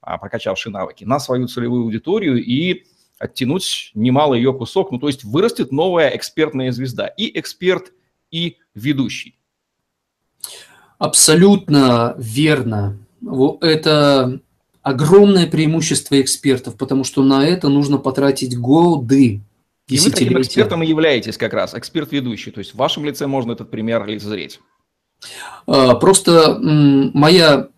[0.00, 2.84] а, прокачавший навыки, на свою целевую аудиторию и
[3.18, 7.92] оттянуть немало ее кусок, ну то есть вырастет новая экспертная звезда, и эксперт,
[8.30, 9.36] и ведущий.
[10.98, 12.98] Абсолютно верно.
[13.60, 14.40] Это
[14.90, 19.40] огромное преимущество экспертов, потому что на это нужно потратить годы.
[19.88, 22.52] И вы таким экспертом и являетесь как раз, эксперт-ведущий.
[22.52, 24.60] То есть в вашем лице можно этот пример лицезреть.
[25.66, 27.68] А, просто моя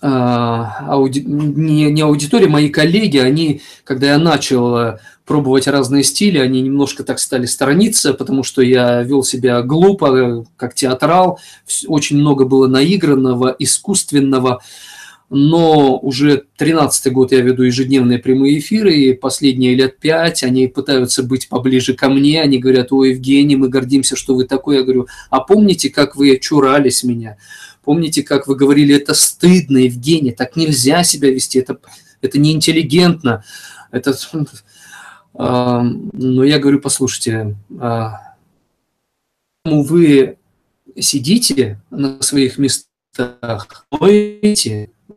[0.00, 1.22] а, ауди...
[1.24, 7.04] не, не аудитория, мои коллеги, они, когда я начал э, пробовать разные стили, они немножко
[7.04, 11.38] так стали сторониться, потому что я вел себя глупо, как театрал,
[11.86, 14.60] очень много было наигранного, искусственного
[15.34, 21.24] но уже 13-й год я веду ежедневные прямые эфиры, и последние лет пять они пытаются
[21.24, 24.76] быть поближе ко мне, они говорят, ой, Евгений, мы гордимся, что вы такой.
[24.76, 27.36] Я говорю, а помните, как вы чурались меня?
[27.82, 31.78] Помните, как вы говорили, это стыдно, Евгений, так нельзя себя вести, это,
[32.20, 33.44] это неинтеллигентно.
[33.90, 34.16] Это...
[35.32, 38.36] Но я говорю, послушайте, а,
[39.64, 40.36] вы
[40.96, 43.84] сидите на своих местах,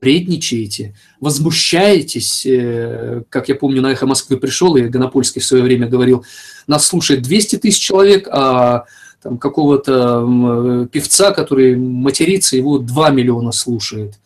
[0.02, 2.46] вредничаете, возмущаетесь.
[2.46, 6.26] Э, как я помню, на «Эхо Москвы» пришел, и Гонопольский в свое время говорил,
[6.68, 8.86] нас слушает 200 тысяч человек, а
[9.22, 14.20] там, какого-то э, певца, который матерится, его 2 миллиона слушает.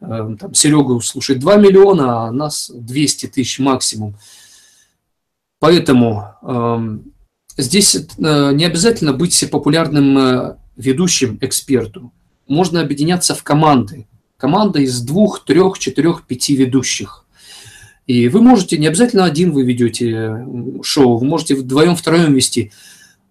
[0.00, 4.16] Э, там, Серегу слушает 2 миллиона, а нас 200 тысяч максимум.
[5.58, 6.98] Поэтому э,
[7.56, 12.12] здесь не обязательно быть популярным ведущим эксперту.
[12.46, 14.06] Можно объединяться в команды
[14.36, 17.24] команда из двух, трех, четырех, пяти ведущих.
[18.06, 20.46] И вы можете, не обязательно один вы ведете
[20.82, 22.70] шоу, вы можете вдвоем, втроем вести.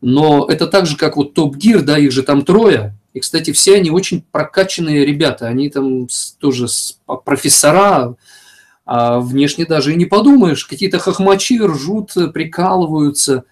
[0.02, 2.96] Но это так же, как вот Топ Гир, да, их же там трое.
[3.14, 5.48] И, кстати, все они очень прокачанные ребята.
[5.48, 6.08] Они там
[6.40, 6.68] тоже
[7.24, 8.16] профессора,
[8.86, 10.66] а внешне даже и не подумаешь.
[10.66, 13.46] Какие-то хохмачи ржут, прикалываются.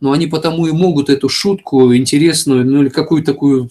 [0.00, 3.68] Но они потому и могут эту шутку интересную, ну или какую-то такую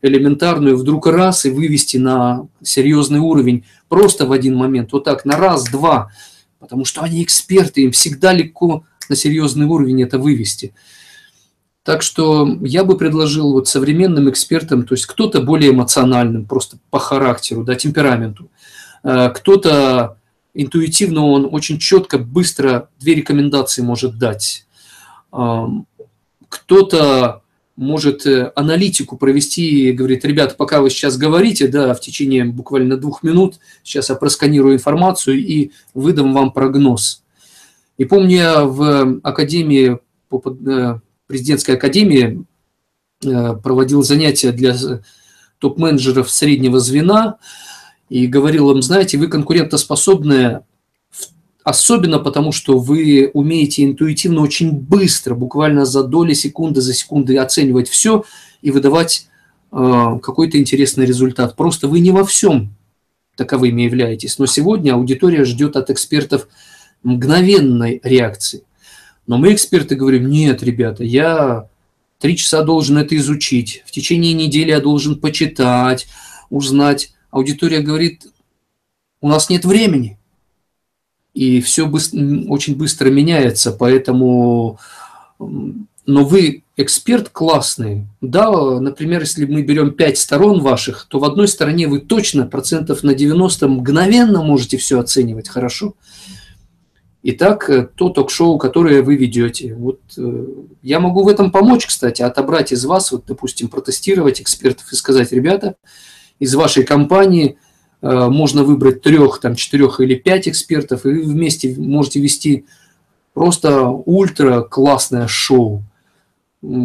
[0.00, 4.92] элементарную вдруг раз и вывести на серьезный уровень просто в один момент.
[4.92, 6.10] Вот так, на раз-два.
[6.58, 10.74] Потому что они эксперты, им всегда легко на серьезный уровень это вывести.
[11.82, 16.98] Так что я бы предложил вот современным экспертам, то есть кто-то более эмоциональным, просто по
[16.98, 18.50] характеру, да, темпераменту,
[19.02, 20.16] э, кто-то
[20.54, 24.63] интуитивно, он очень четко, быстро две рекомендации может дать.
[26.48, 27.42] Кто-то
[27.76, 32.96] может э, аналитику провести и говорит, ребята, пока вы сейчас говорите, да, в течение буквально
[32.96, 37.24] двух минут, сейчас я просканирую информацию и выдам вам прогноз.
[37.98, 39.98] И помню, я в Академии
[40.30, 42.44] э, президентской академии
[43.24, 44.76] э, проводил занятия для
[45.58, 47.38] топ-менеджеров среднего звена
[48.08, 50.60] и говорил им, знаете, вы конкурентоспособны
[51.64, 57.88] особенно потому, что вы умеете интуитивно очень быстро, буквально за доли секунды, за секунды оценивать
[57.88, 58.24] все
[58.60, 59.28] и выдавать
[59.72, 61.56] э, какой-то интересный результат.
[61.56, 62.74] Просто вы не во всем
[63.34, 64.38] таковыми являетесь.
[64.38, 66.48] Но сегодня аудитория ждет от экспертов
[67.02, 68.62] мгновенной реакции.
[69.26, 71.68] Но мы, эксперты, говорим, нет, ребята, я
[72.18, 76.06] три часа должен это изучить, в течение недели я должен почитать,
[76.50, 77.14] узнать.
[77.30, 78.26] Аудитория говорит,
[79.20, 80.18] у нас нет времени.
[81.34, 82.18] И все быстро,
[82.48, 84.78] очень быстро меняется, поэтому...
[85.38, 88.06] Но вы эксперт классный.
[88.20, 93.02] Да, например, если мы берем пять сторон ваших, то в одной стороне вы точно процентов
[93.02, 95.94] на 90 мгновенно можете все оценивать хорошо.
[97.26, 99.74] Итак, э, то ток-шоу, которое вы ведете.
[99.74, 100.46] Вот э,
[100.82, 105.32] я могу в этом помочь, кстати, отобрать из вас, вот, допустим, протестировать экспертов и сказать,
[105.32, 105.76] ребята,
[106.38, 107.56] из вашей компании
[108.04, 112.66] можно выбрать трех, там, четырех или пять экспертов, и вы вместе можете вести
[113.32, 115.82] просто ультра классное шоу.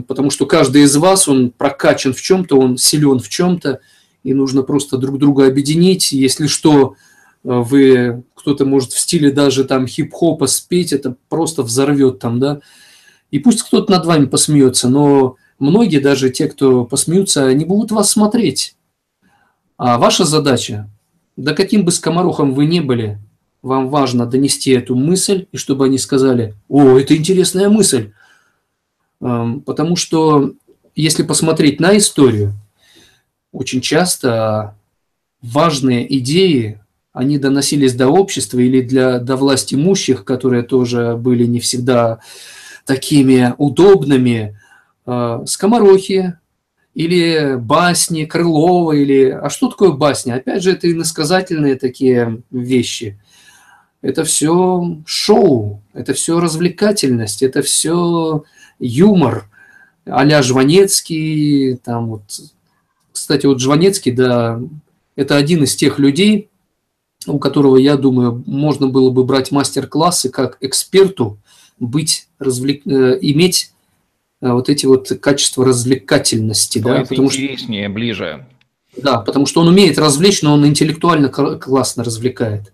[0.07, 3.82] Потому что каждый из вас, он прокачан в чем-то, он силен в чем-то,
[4.24, 6.13] и нужно просто друг друга объединить.
[6.13, 6.95] Если что,
[7.43, 12.61] вы кто-то может в стиле даже там хип-хопа спеть, это просто взорвет там, да.
[13.32, 18.09] И пусть кто-то над вами посмеется, но многие, даже те, кто посмеются, не будут вас
[18.09, 18.76] смотреть.
[19.78, 20.89] А ваша задача,
[21.39, 23.17] да каким бы скоморохом вы не были,
[23.61, 28.11] вам важно донести эту мысль, и чтобы они сказали, о, это интересная мысль.
[29.19, 30.53] Потому что
[30.95, 32.53] если посмотреть на историю,
[33.51, 34.75] очень часто
[35.41, 36.81] важные идеи
[37.11, 42.19] они доносились до общества или для, до власть имущих, которые тоже были не всегда
[42.85, 44.57] такими удобными,
[45.05, 46.37] э, скоморохи
[46.93, 49.29] или басни Крылова, или...
[49.29, 50.35] А что такое басня?
[50.35, 53.19] Опять же, это иносказательные такие вещи.
[54.01, 58.43] Это все шоу, это все развлекательность, это все
[58.79, 59.49] юмор
[60.05, 62.23] а-ля Жванецкий, там вот...
[63.11, 64.61] Кстати, вот Жванецкий, да,
[65.15, 66.49] это один из тех людей,
[67.27, 71.37] у которого, я думаю, можно было бы брать мастер-классы как эксперту,
[71.79, 72.85] быть, развлек...
[72.87, 73.73] Э, иметь
[74.41, 76.79] вот эти вот качества развлекательности.
[76.79, 77.93] да, потому интереснее, что...
[77.93, 78.47] ближе.
[78.97, 82.73] Да, потому что он умеет развлечь, но он интеллектуально классно развлекает.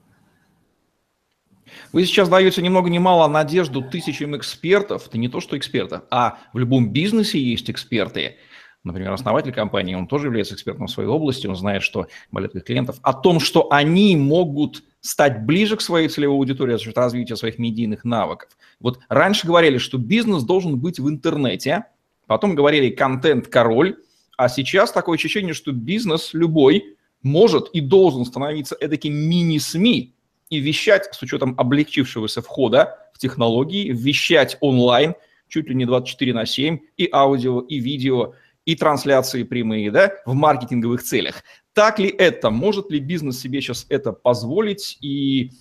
[1.91, 6.01] Вы сейчас даете ни много ни мало надежду тысячам экспертов, это не то, что экспертов,
[6.09, 8.35] а в любом бизнесе есть эксперты–
[8.85, 12.63] например, основатель компании, он тоже является экспертом в своей области, он знает, что болит их
[12.63, 17.35] клиентов, о том, что они могут стать ближе к своей целевой аудитории за счет развития
[17.35, 18.49] своих медийных навыков.
[18.79, 21.85] Вот раньше говорили, что бизнес должен быть в интернете,
[22.25, 23.97] потом говорили контент король,
[24.35, 30.15] а сейчас такое ощущение, что бизнес любой может и должен становиться эдаким мини-СМИ
[30.49, 35.13] и вещать с учетом облегчившегося входа в технологии, вещать онлайн
[35.47, 38.33] чуть ли не 24 на 7 и аудио, и видео–
[38.65, 41.43] и трансляции прямые, да, в маркетинговых целях.
[41.75, 42.51] Так ли это?
[42.51, 44.97] Может ли бизнес себе сейчас это позволить?
[45.01, 45.51] И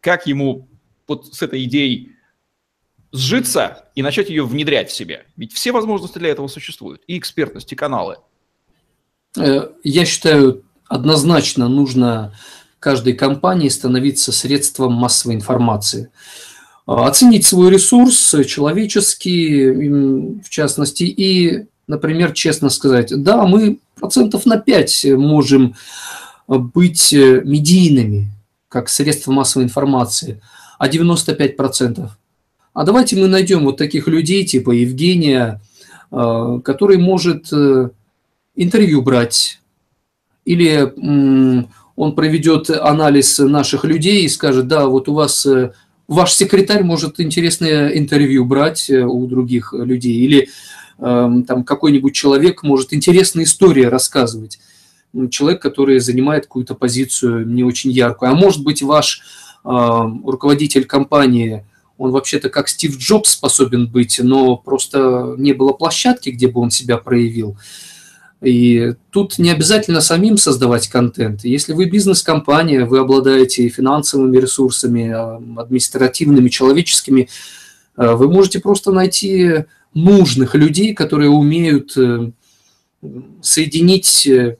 [0.00, 0.68] как ему
[1.08, 2.12] вот с этой идеей
[3.10, 5.26] сжиться и начать ее внедрять в себе?
[5.36, 7.02] Ведь все возможности для этого существуют.
[7.08, 8.18] И экспертность, и каналы.
[9.36, 12.38] Э, я считаю, однозначно нужно
[12.78, 16.12] каждой компании становиться средством массовой информации.
[16.86, 25.06] Оценить свой ресурс человеческий, в частности, и например, честно сказать, да, мы процентов на 5
[25.16, 25.74] можем
[26.46, 28.30] быть медийными.
[28.74, 30.40] как средство массовой информации,
[30.80, 32.08] а 95%.
[32.72, 35.60] А давайте мы найдем вот таких людей, типа Евгения,
[36.10, 37.90] э, который может э,
[38.56, 39.60] интервью брать,
[40.44, 40.92] или
[41.96, 45.72] он проведет анализ наших людей и скажет, да, вот у вас э,
[46.08, 50.48] ваш секретарь может интересное интервью брать у других людей, или
[50.98, 54.58] там какой-нибудь человек может интересные истории рассказывать.
[55.30, 58.30] Человек, который занимает какую-то позицию не очень яркую.
[58.30, 59.22] А может быть, ваш
[59.62, 61.64] руководитель компании,
[61.98, 66.70] он вообще-то как Стив Джобс способен быть, но просто не было площадки, где бы он
[66.70, 67.56] себя проявил.
[68.44, 71.44] И тут не обязательно самим создавать контент.
[71.44, 77.28] Если вы бизнес-компания, вы обладаете финансовыми ресурсами, административными, человеческими,
[77.96, 79.64] э, вы можете просто найти
[79.94, 82.32] нужных людей, которые умеют э,
[83.40, 84.58] соединить э,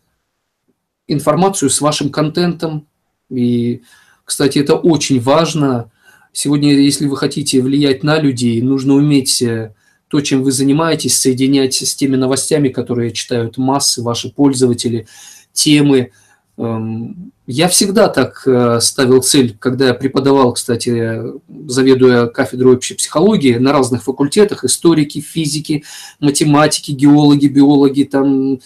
[1.09, 2.87] информацию с вашим контентом.
[3.31, 3.83] И
[4.25, 5.91] кстати, это очень важно.
[6.33, 9.75] Сегодня, если вы хотите влиять на людей, нужно уметь э,
[10.09, 15.07] то, чем вы занимаетесь, соединять с теми новостями, которые читают массы, ваши пользователи,
[15.53, 16.13] темы.
[16.57, 21.23] Эм, я всегда так э, ставил цель, когда я преподавал, кстати,
[21.67, 25.85] заведуя кафедрой общей психологии на разных факультетах, историки, физики,
[26.21, 28.61] математики, геологи, биологи, там,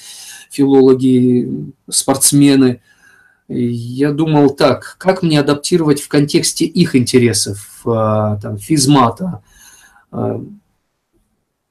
[0.50, 2.80] филологи, спортсмены–
[3.48, 9.42] я думал так, как мне адаптировать в контексте их интересов, а, там, физмата.
[10.10, 10.44] А,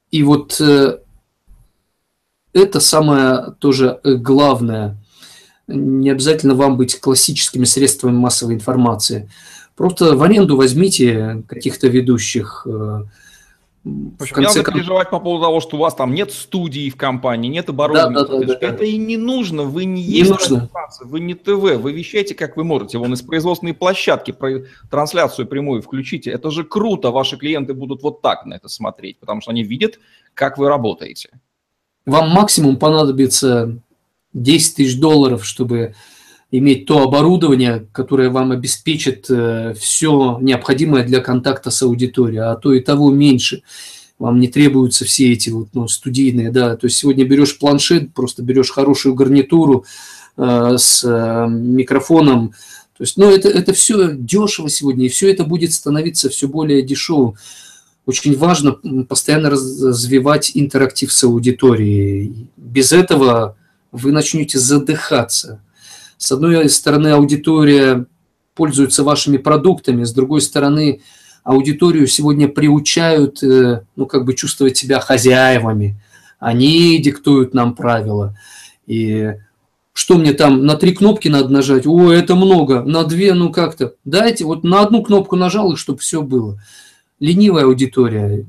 [0.09, 0.97] и вот э,
[2.53, 4.97] это самое тоже э, главное.
[5.68, 9.30] Не обязательно вам быть классическими средствами массовой информации.
[9.76, 13.03] Просто в аренду возьмите каких-то ведущих, э,
[13.84, 14.59] в общем, конце...
[14.59, 17.70] не надо переживать по поводу того, что у вас там нет студии в компании, нет
[17.70, 18.15] оборудования.
[18.15, 20.70] Да, да, да, да, это и не нужно, вы не, не есть нужно.
[21.01, 22.97] вы не ТВ, вы вещаете, как вы можете.
[22.97, 26.32] Вон из производственной площадки про трансляцию прямую включите.
[26.32, 29.99] Это же круто, ваши клиенты будут вот так на это смотреть, потому что они видят,
[30.34, 31.30] как вы работаете.
[32.05, 33.80] Вам максимум понадобится
[34.38, 35.96] 10 тысяч долларов, чтобы
[36.52, 42.74] иметь то оборудование, которое вам обеспечит э, все необходимое для контакта с аудиторией, а то
[42.74, 43.64] и того меньше.
[44.18, 46.76] Вам не требуются все эти вот, ну, студийные, да.
[46.76, 49.86] То есть сегодня берешь планшет, просто берешь хорошую гарнитуру
[50.38, 52.54] э, с э, микрофоном.
[52.98, 56.82] То есть, ну, это, это все дешево сегодня, и все это будет становиться все более
[56.82, 57.36] дешевым.
[58.08, 58.72] Очень важно
[59.08, 62.48] постоянно развивать интерактив с аудиторией.
[62.56, 63.57] Без этого
[63.92, 65.62] вы начнете задыхаться
[66.18, 68.06] с одной стороны, аудитория
[68.56, 71.02] пользуется вашими продуктами, с другой стороны,
[71.44, 76.02] аудиторию сегодня приучают, э, ну, как бы чувствовать себя хозяевами.
[76.40, 78.36] Они диктуют нам правила.
[78.88, 79.36] И
[79.94, 81.86] что мне там, на три кнопки надо нажать?
[81.86, 82.82] О, это много.
[82.82, 83.94] На две, ну как-то.
[84.04, 86.60] Дайте, вот на одну кнопку нажал, и чтобы все было.
[87.20, 88.46] Ленивая аудитория.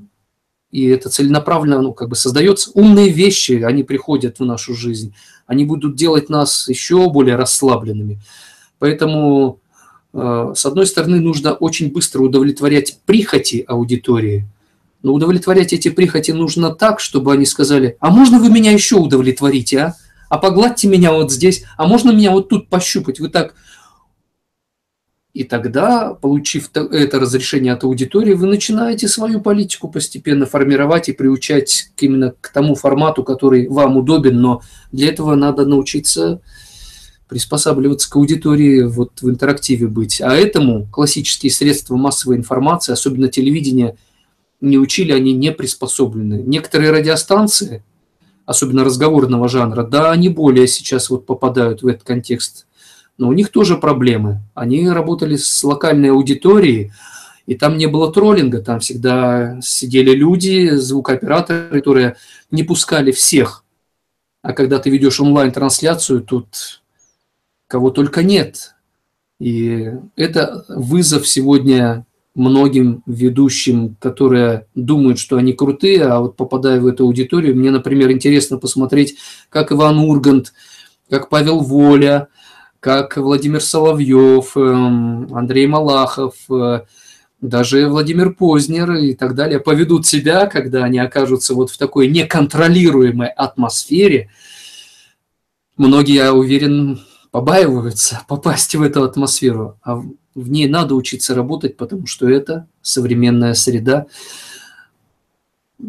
[0.70, 2.70] И это целенаправленно, ну, как бы создается.
[2.74, 5.14] Умные вещи, они приходят в нашу жизнь
[5.48, 8.20] они будут делать нас еще более расслабленными.
[8.78, 9.60] Поэтому,
[10.12, 14.46] э, с одной стороны, нужно очень быстро удовлетворять прихоти аудитории,
[15.02, 19.78] но удовлетворять эти прихоти нужно так, чтобы они сказали, а можно вы меня еще удовлетворите,
[19.78, 19.94] а?
[20.28, 23.18] А погладьте меня вот здесь, а можно меня вот тут пощупать?
[23.18, 23.54] Вы так
[25.38, 31.92] и тогда, получив это разрешение от аудитории, вы начинаете свою политику постепенно формировать и приучать
[32.00, 36.40] именно к тому формату, который вам удобен, но для этого надо научиться
[37.28, 40.20] приспосабливаться к аудитории, вот в интерактиве быть.
[40.20, 43.96] А этому классические средства массовой информации, особенно телевидение,
[44.60, 46.42] не учили, они не приспособлены.
[46.44, 47.84] Некоторые радиостанции,
[48.44, 52.66] особенно разговорного жанра, да, они более сейчас вот попадают в этот контекст
[53.18, 54.40] но у них тоже проблемы.
[54.54, 56.92] Они работали с локальной аудиторией,
[57.46, 62.16] и там не было троллинга, там всегда сидели люди, звукооператоры, которые
[62.50, 63.64] не пускали всех.
[64.42, 66.82] А когда ты ведешь онлайн-трансляцию, тут
[67.66, 68.74] кого только нет.
[69.40, 76.86] И это вызов сегодня многим ведущим, которые думают, что они крутые, а вот попадая в
[76.86, 79.16] эту аудиторию, мне, например, интересно посмотреть,
[79.50, 80.52] как Иван Ургант,
[81.10, 82.28] как Павел Воля,
[82.80, 86.82] как Владимир Соловьев, эм, Андрей Малахов, э,
[87.40, 93.28] даже Владимир Познер и так далее поведут себя, когда они окажутся вот в такой неконтролируемой
[93.28, 94.30] атмосфере.
[95.76, 97.00] Многие, я уверен,
[97.30, 100.02] побаиваются попасть в эту атмосферу, а
[100.34, 104.06] в ней надо учиться работать, потому что это современная среда.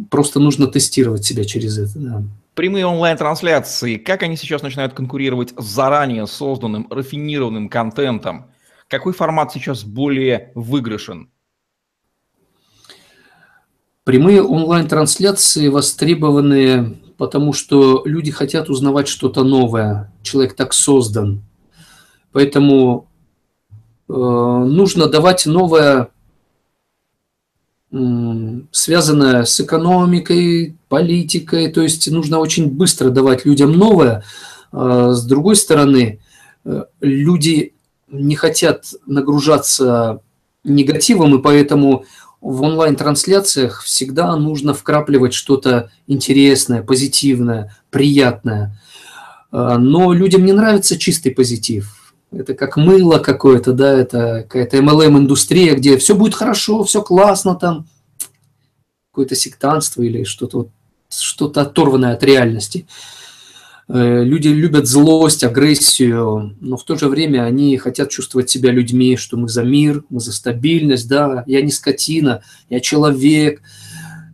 [0.09, 1.99] Просто нужно тестировать себя через это.
[1.99, 2.23] Да
[2.59, 8.51] прямые онлайн-трансляции, как они сейчас начинают конкурировать с заранее созданным, рафинированным контентом,
[8.89, 11.29] Какой формат сейчас более выигрышен?
[14.03, 20.11] Прямые онлайн-трансляции востребованы, потому что люди хотят узнавать что-то новое.
[20.21, 21.41] Человек так создан.
[22.33, 23.07] Поэтому
[24.09, 26.09] э, нужно давать новое,
[27.93, 27.97] э,
[28.71, 31.71] связанное с экономикой, политикой.
[31.71, 34.23] То есть нужно очень быстро давать людям новое.
[34.73, 36.19] Э, с другой стороны,
[36.65, 37.73] э, люди
[38.11, 40.21] не хотят нагружаться
[40.63, 42.05] негативом, и поэтому
[42.41, 48.79] в онлайн-трансляциях всегда нужно вкрапливать что-то интересное, позитивное, приятное.
[49.51, 52.13] А, но людям не нравится чистый позитив.
[52.31, 57.87] Это как мыло какое-то, да, это какая-то MLM-индустрия, где все будет хорошо, все классно там,
[59.11, 60.69] какое-то сектанство или что-то
[61.09, 62.87] что-то оторванное от реальности.
[63.87, 69.17] Э, люди любят злость, агрессию, но в то же время они хотят чувствовать себя людьми,
[69.17, 73.61] что мы за мир, мы за стабильность, да, я не скотина, я человек,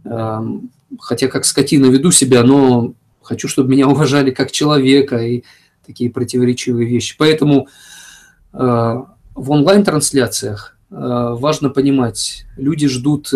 [0.04, 5.44] эм, хотя как скотина веду себя, но хочу, чтобы меня уважали как человека и
[5.86, 7.16] такие противоречивые вещи.
[7.18, 7.70] Поэтому
[8.52, 13.32] э, в онлайн-трансляциях э, важно понимать, люди ждут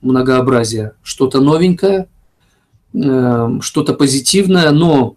[0.00, 2.06] многообразия, что-то новенькое,
[2.92, 5.16] что-то позитивное, но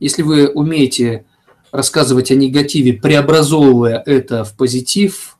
[0.00, 1.24] если вы умеете
[1.72, 5.38] рассказывать о негативе, преобразовывая это в позитив,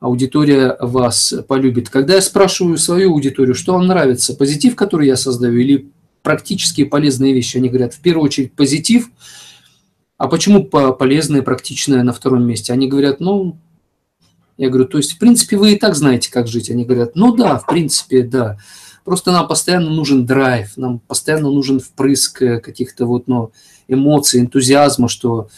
[0.00, 1.88] аудитория вас полюбит.
[1.90, 5.90] Когда я спрашиваю свою аудиторию, что вам нравится, позитив, который я создаю, или
[6.22, 9.10] практические полезные вещи, они говорят, в первую очередь позитив,
[10.18, 12.72] а почему полезное, практичное на втором месте?
[12.72, 13.58] Они говорят, ну,
[14.56, 16.70] я говорю, то есть, в принципе, вы и так знаете, как жить.
[16.70, 18.58] Они говорят, ну да, в принципе, да.
[19.06, 23.52] Просто нам постоянно нужен драйв, нам постоянно нужен впрыск э, каких-то вот, ну,
[23.86, 25.48] эмоций, энтузиазма, что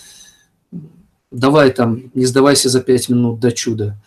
[1.31, 3.99] давай там, не сдавайся за пять минут до чуда.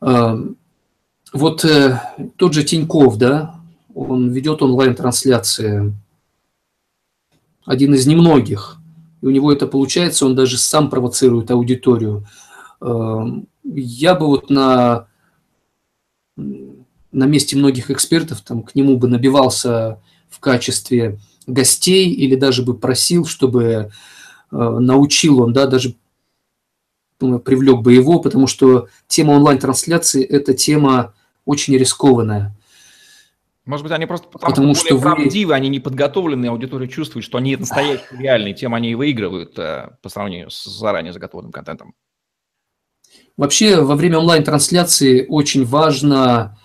[0.00, 1.98] Вот э,
[2.36, 3.58] тот же Тиньков, да,
[3.94, 5.94] он ведет онлайн-трансляции,
[7.64, 8.76] один из немногих,
[9.22, 12.26] и у него это получается, он даже сам провоцирует аудиторию.
[12.82, 15.07] Я бы вот на
[17.12, 22.74] на месте многих экспертов там, к нему бы набивался в качестве гостей или даже бы
[22.74, 23.90] просил, чтобы
[24.50, 25.94] э, научил он, да, даже
[27.20, 32.54] ну, привлек бы его, потому что тема онлайн-трансляции– это тема очень рискованная.
[33.64, 35.54] Может быть, они просто потому, потому что, что правдивы, вы...
[35.54, 40.08] они не подготовленные, аудитория чувствует, что они настоящие, реальные, тем они и выигрывают э, по
[40.08, 41.94] сравнению с заранее заготовленным контентом.
[43.36, 46.58] Вообще, во время онлайн-трансляции очень важно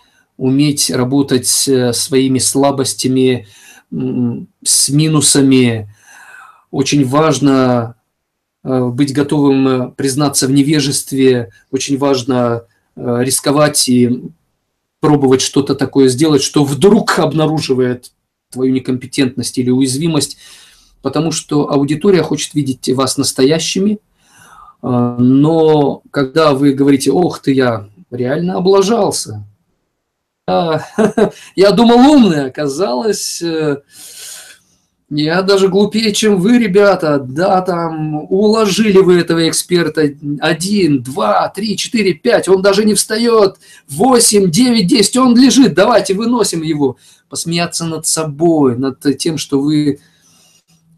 [0.43, 3.47] уметь работать с своими слабостями,
[3.89, 5.89] с минусами.
[6.69, 7.95] Очень важно
[8.65, 12.63] э, быть готовым э, признаться в невежестве, очень важно
[12.97, 14.21] э, рисковать и
[14.99, 18.11] пробовать что-то такое сделать, что вдруг обнаруживает
[18.51, 20.37] твою некомпетентность или уязвимость,
[21.01, 23.99] потому что аудитория хочет видеть вас настоящими,
[24.81, 29.45] но когда вы говорите, ох ты, я реально облажался,
[31.55, 33.77] я думал умный, оказалось, э,
[35.09, 37.19] я даже глупее, чем вы, ребята.
[37.19, 40.09] Да, там уложили вы этого эксперта.
[40.39, 42.49] Один, два, три, четыре, пять.
[42.49, 43.55] Он даже не встает.
[43.87, 45.15] Восемь, девять, десять.
[45.15, 45.75] Он лежит.
[45.75, 46.97] Давайте выносим его.
[47.29, 49.99] Посмеяться над собой, над тем, что вы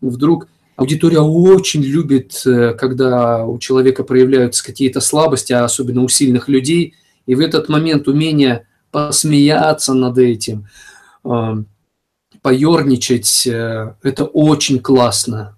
[0.02, 0.48] вдруг...
[0.78, 6.96] Аудитория очень любит, э, когда у человека проявляются какие-то слабости, а особенно у сильных людей.
[7.28, 8.66] И в этот момент умение
[8.96, 10.70] посмеяться над этим,
[11.26, 11.56] э,
[12.41, 15.58] поерничать, э, это очень классно.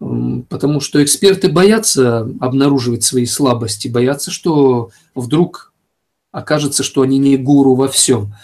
[0.00, 5.72] Потому что эксперты боятся обнаруживать свои слабости, боятся, что вдруг
[6.32, 8.34] окажется, что они не гуру во всем.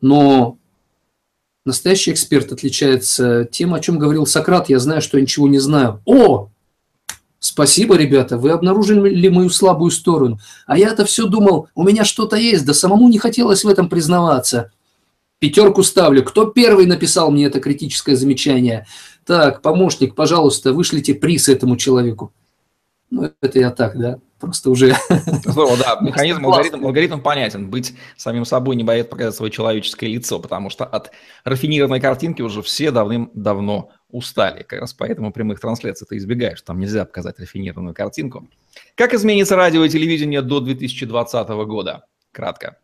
[0.00, 0.58] Но
[1.64, 4.68] настоящий эксперт отличается тем, о чем говорил Сократ.
[4.68, 6.02] Я знаю, что я ничего не знаю.
[6.04, 6.50] О,
[7.38, 10.38] Спасибо, ребята, вы обнаружили мою слабую сторону.
[10.66, 14.72] А я-то все думал, у меня что-то есть, да самому не хотелось в этом признаваться.
[15.38, 16.24] Пятерку ставлю.
[16.24, 18.86] Кто первый написал мне это критическое замечание?
[19.26, 22.32] Так, помощник, пожалуйста, вышлите приз этому человеку.
[23.10, 24.94] Ну, это я так, да, просто уже...
[25.44, 27.70] Здорово, да, механизм, алгоритм, алгоритм понятен.
[27.70, 31.12] Быть самим собой не боится показать свое человеческое лицо, потому что от
[31.44, 34.62] рафинированной картинки уже все давным-давно устали.
[34.62, 38.48] Как раз поэтому прямых трансляций ты избегаешь, там нельзя показать рафинированную картинку.
[38.94, 42.04] Как изменится радио и телевидение до 2020 года?
[42.32, 42.78] Кратко.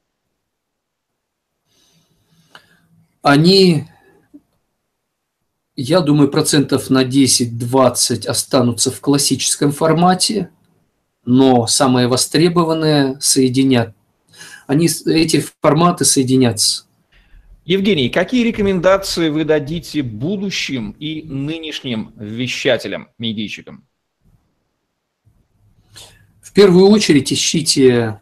[3.22, 3.86] Они
[5.74, 10.50] я думаю, процентов на 10-20 останутся в классическом формате.
[11.24, 13.94] Но самые востребованные соединят.
[14.66, 16.84] Они, эти форматы соединятся.
[17.64, 23.86] Евгений, какие рекомендации вы дадите будущим и нынешним вещателям, медийщикам?
[26.40, 28.20] В первую очередь ищите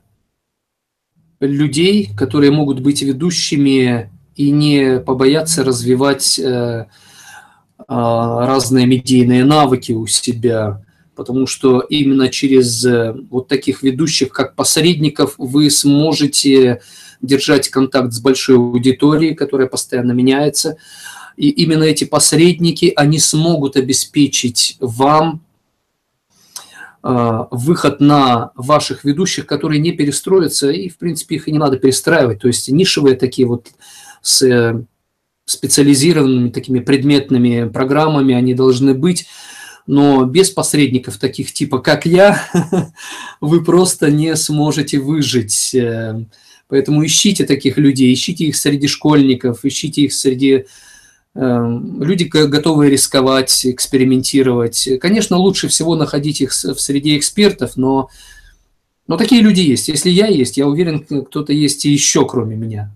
[1.40, 6.86] людей, которые могут быть ведущими и не побояться развивать э,
[7.88, 10.84] а, разные медийные навыки у себя,
[11.20, 16.80] потому что именно через э, вот таких ведущих, как посредников, вы сможете
[17.20, 20.78] держать контакт с большой аудиторией, которая постоянно меняется.
[21.36, 25.42] И именно эти посредники, они смогут обеспечить вам
[27.02, 31.76] а, выход на ваших ведущих, которые не перестроятся, и, в принципе, их и не надо
[31.76, 32.40] перестраивать.
[32.40, 33.68] То есть нишевые такие вот
[34.22, 34.82] с э,
[35.44, 39.26] специализированными такими предметными программами они должны быть,
[39.91, 42.43] но без посредников таких типа, как я,
[43.41, 45.74] вы просто не сможете выжить.
[45.74, 46.24] Э,
[46.68, 50.66] поэтому ищите таких людей, ищите их среди школьников, ищите их среди
[51.34, 54.88] Эм, люди готовы рисковать, экспериментировать.
[55.01, 58.11] Конечно, лучше всего находить их в среде экспертов, но,
[59.07, 59.88] но такие люди есть.
[59.88, 62.91] Если я есть, я уверен, кто-то есть и еще, кроме меня.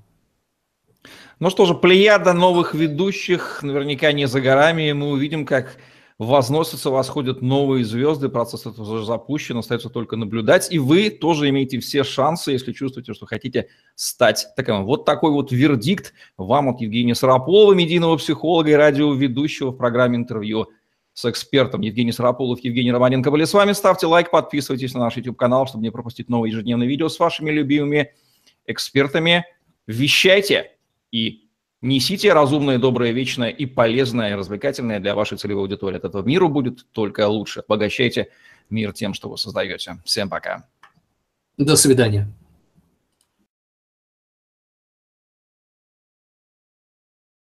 [1.39, 4.93] Ну что же, плеяда новых ведущих наверняка не за горами.
[4.93, 5.77] Мы увидим, как
[6.19, 10.73] возносятся, восходят новые звезды, процесс это уже запущен, остается только наблюдать.
[10.73, 14.85] И вы тоже имеете все шансы, если чувствуете, что хотите стать таким.
[14.85, 20.69] Вот такой вот вердикт вам от Евгения Сараполова, медийного психолога и радиоведущего в программе интервью
[21.15, 21.81] с экспертом.
[21.81, 23.73] Евгений Сараполов, Евгений Романенко были с вами.
[23.73, 28.13] Ставьте лайк, подписывайтесь на наш YouTube-канал, чтобы не пропустить новые ежедневные видео с вашими любимыми
[28.67, 29.45] экспертами.
[29.87, 30.73] Вещайте
[31.11, 31.44] и
[31.85, 35.99] Несите разумное, доброе, вечное и полезное, и развлекательное для вашей целевой аудитории.
[35.99, 37.61] От этого миру будет только лучше.
[37.61, 38.31] Обогащайте
[38.71, 39.99] мир тем, что вы создаете.
[40.03, 40.67] Всем пока.
[41.59, 42.27] До свидания.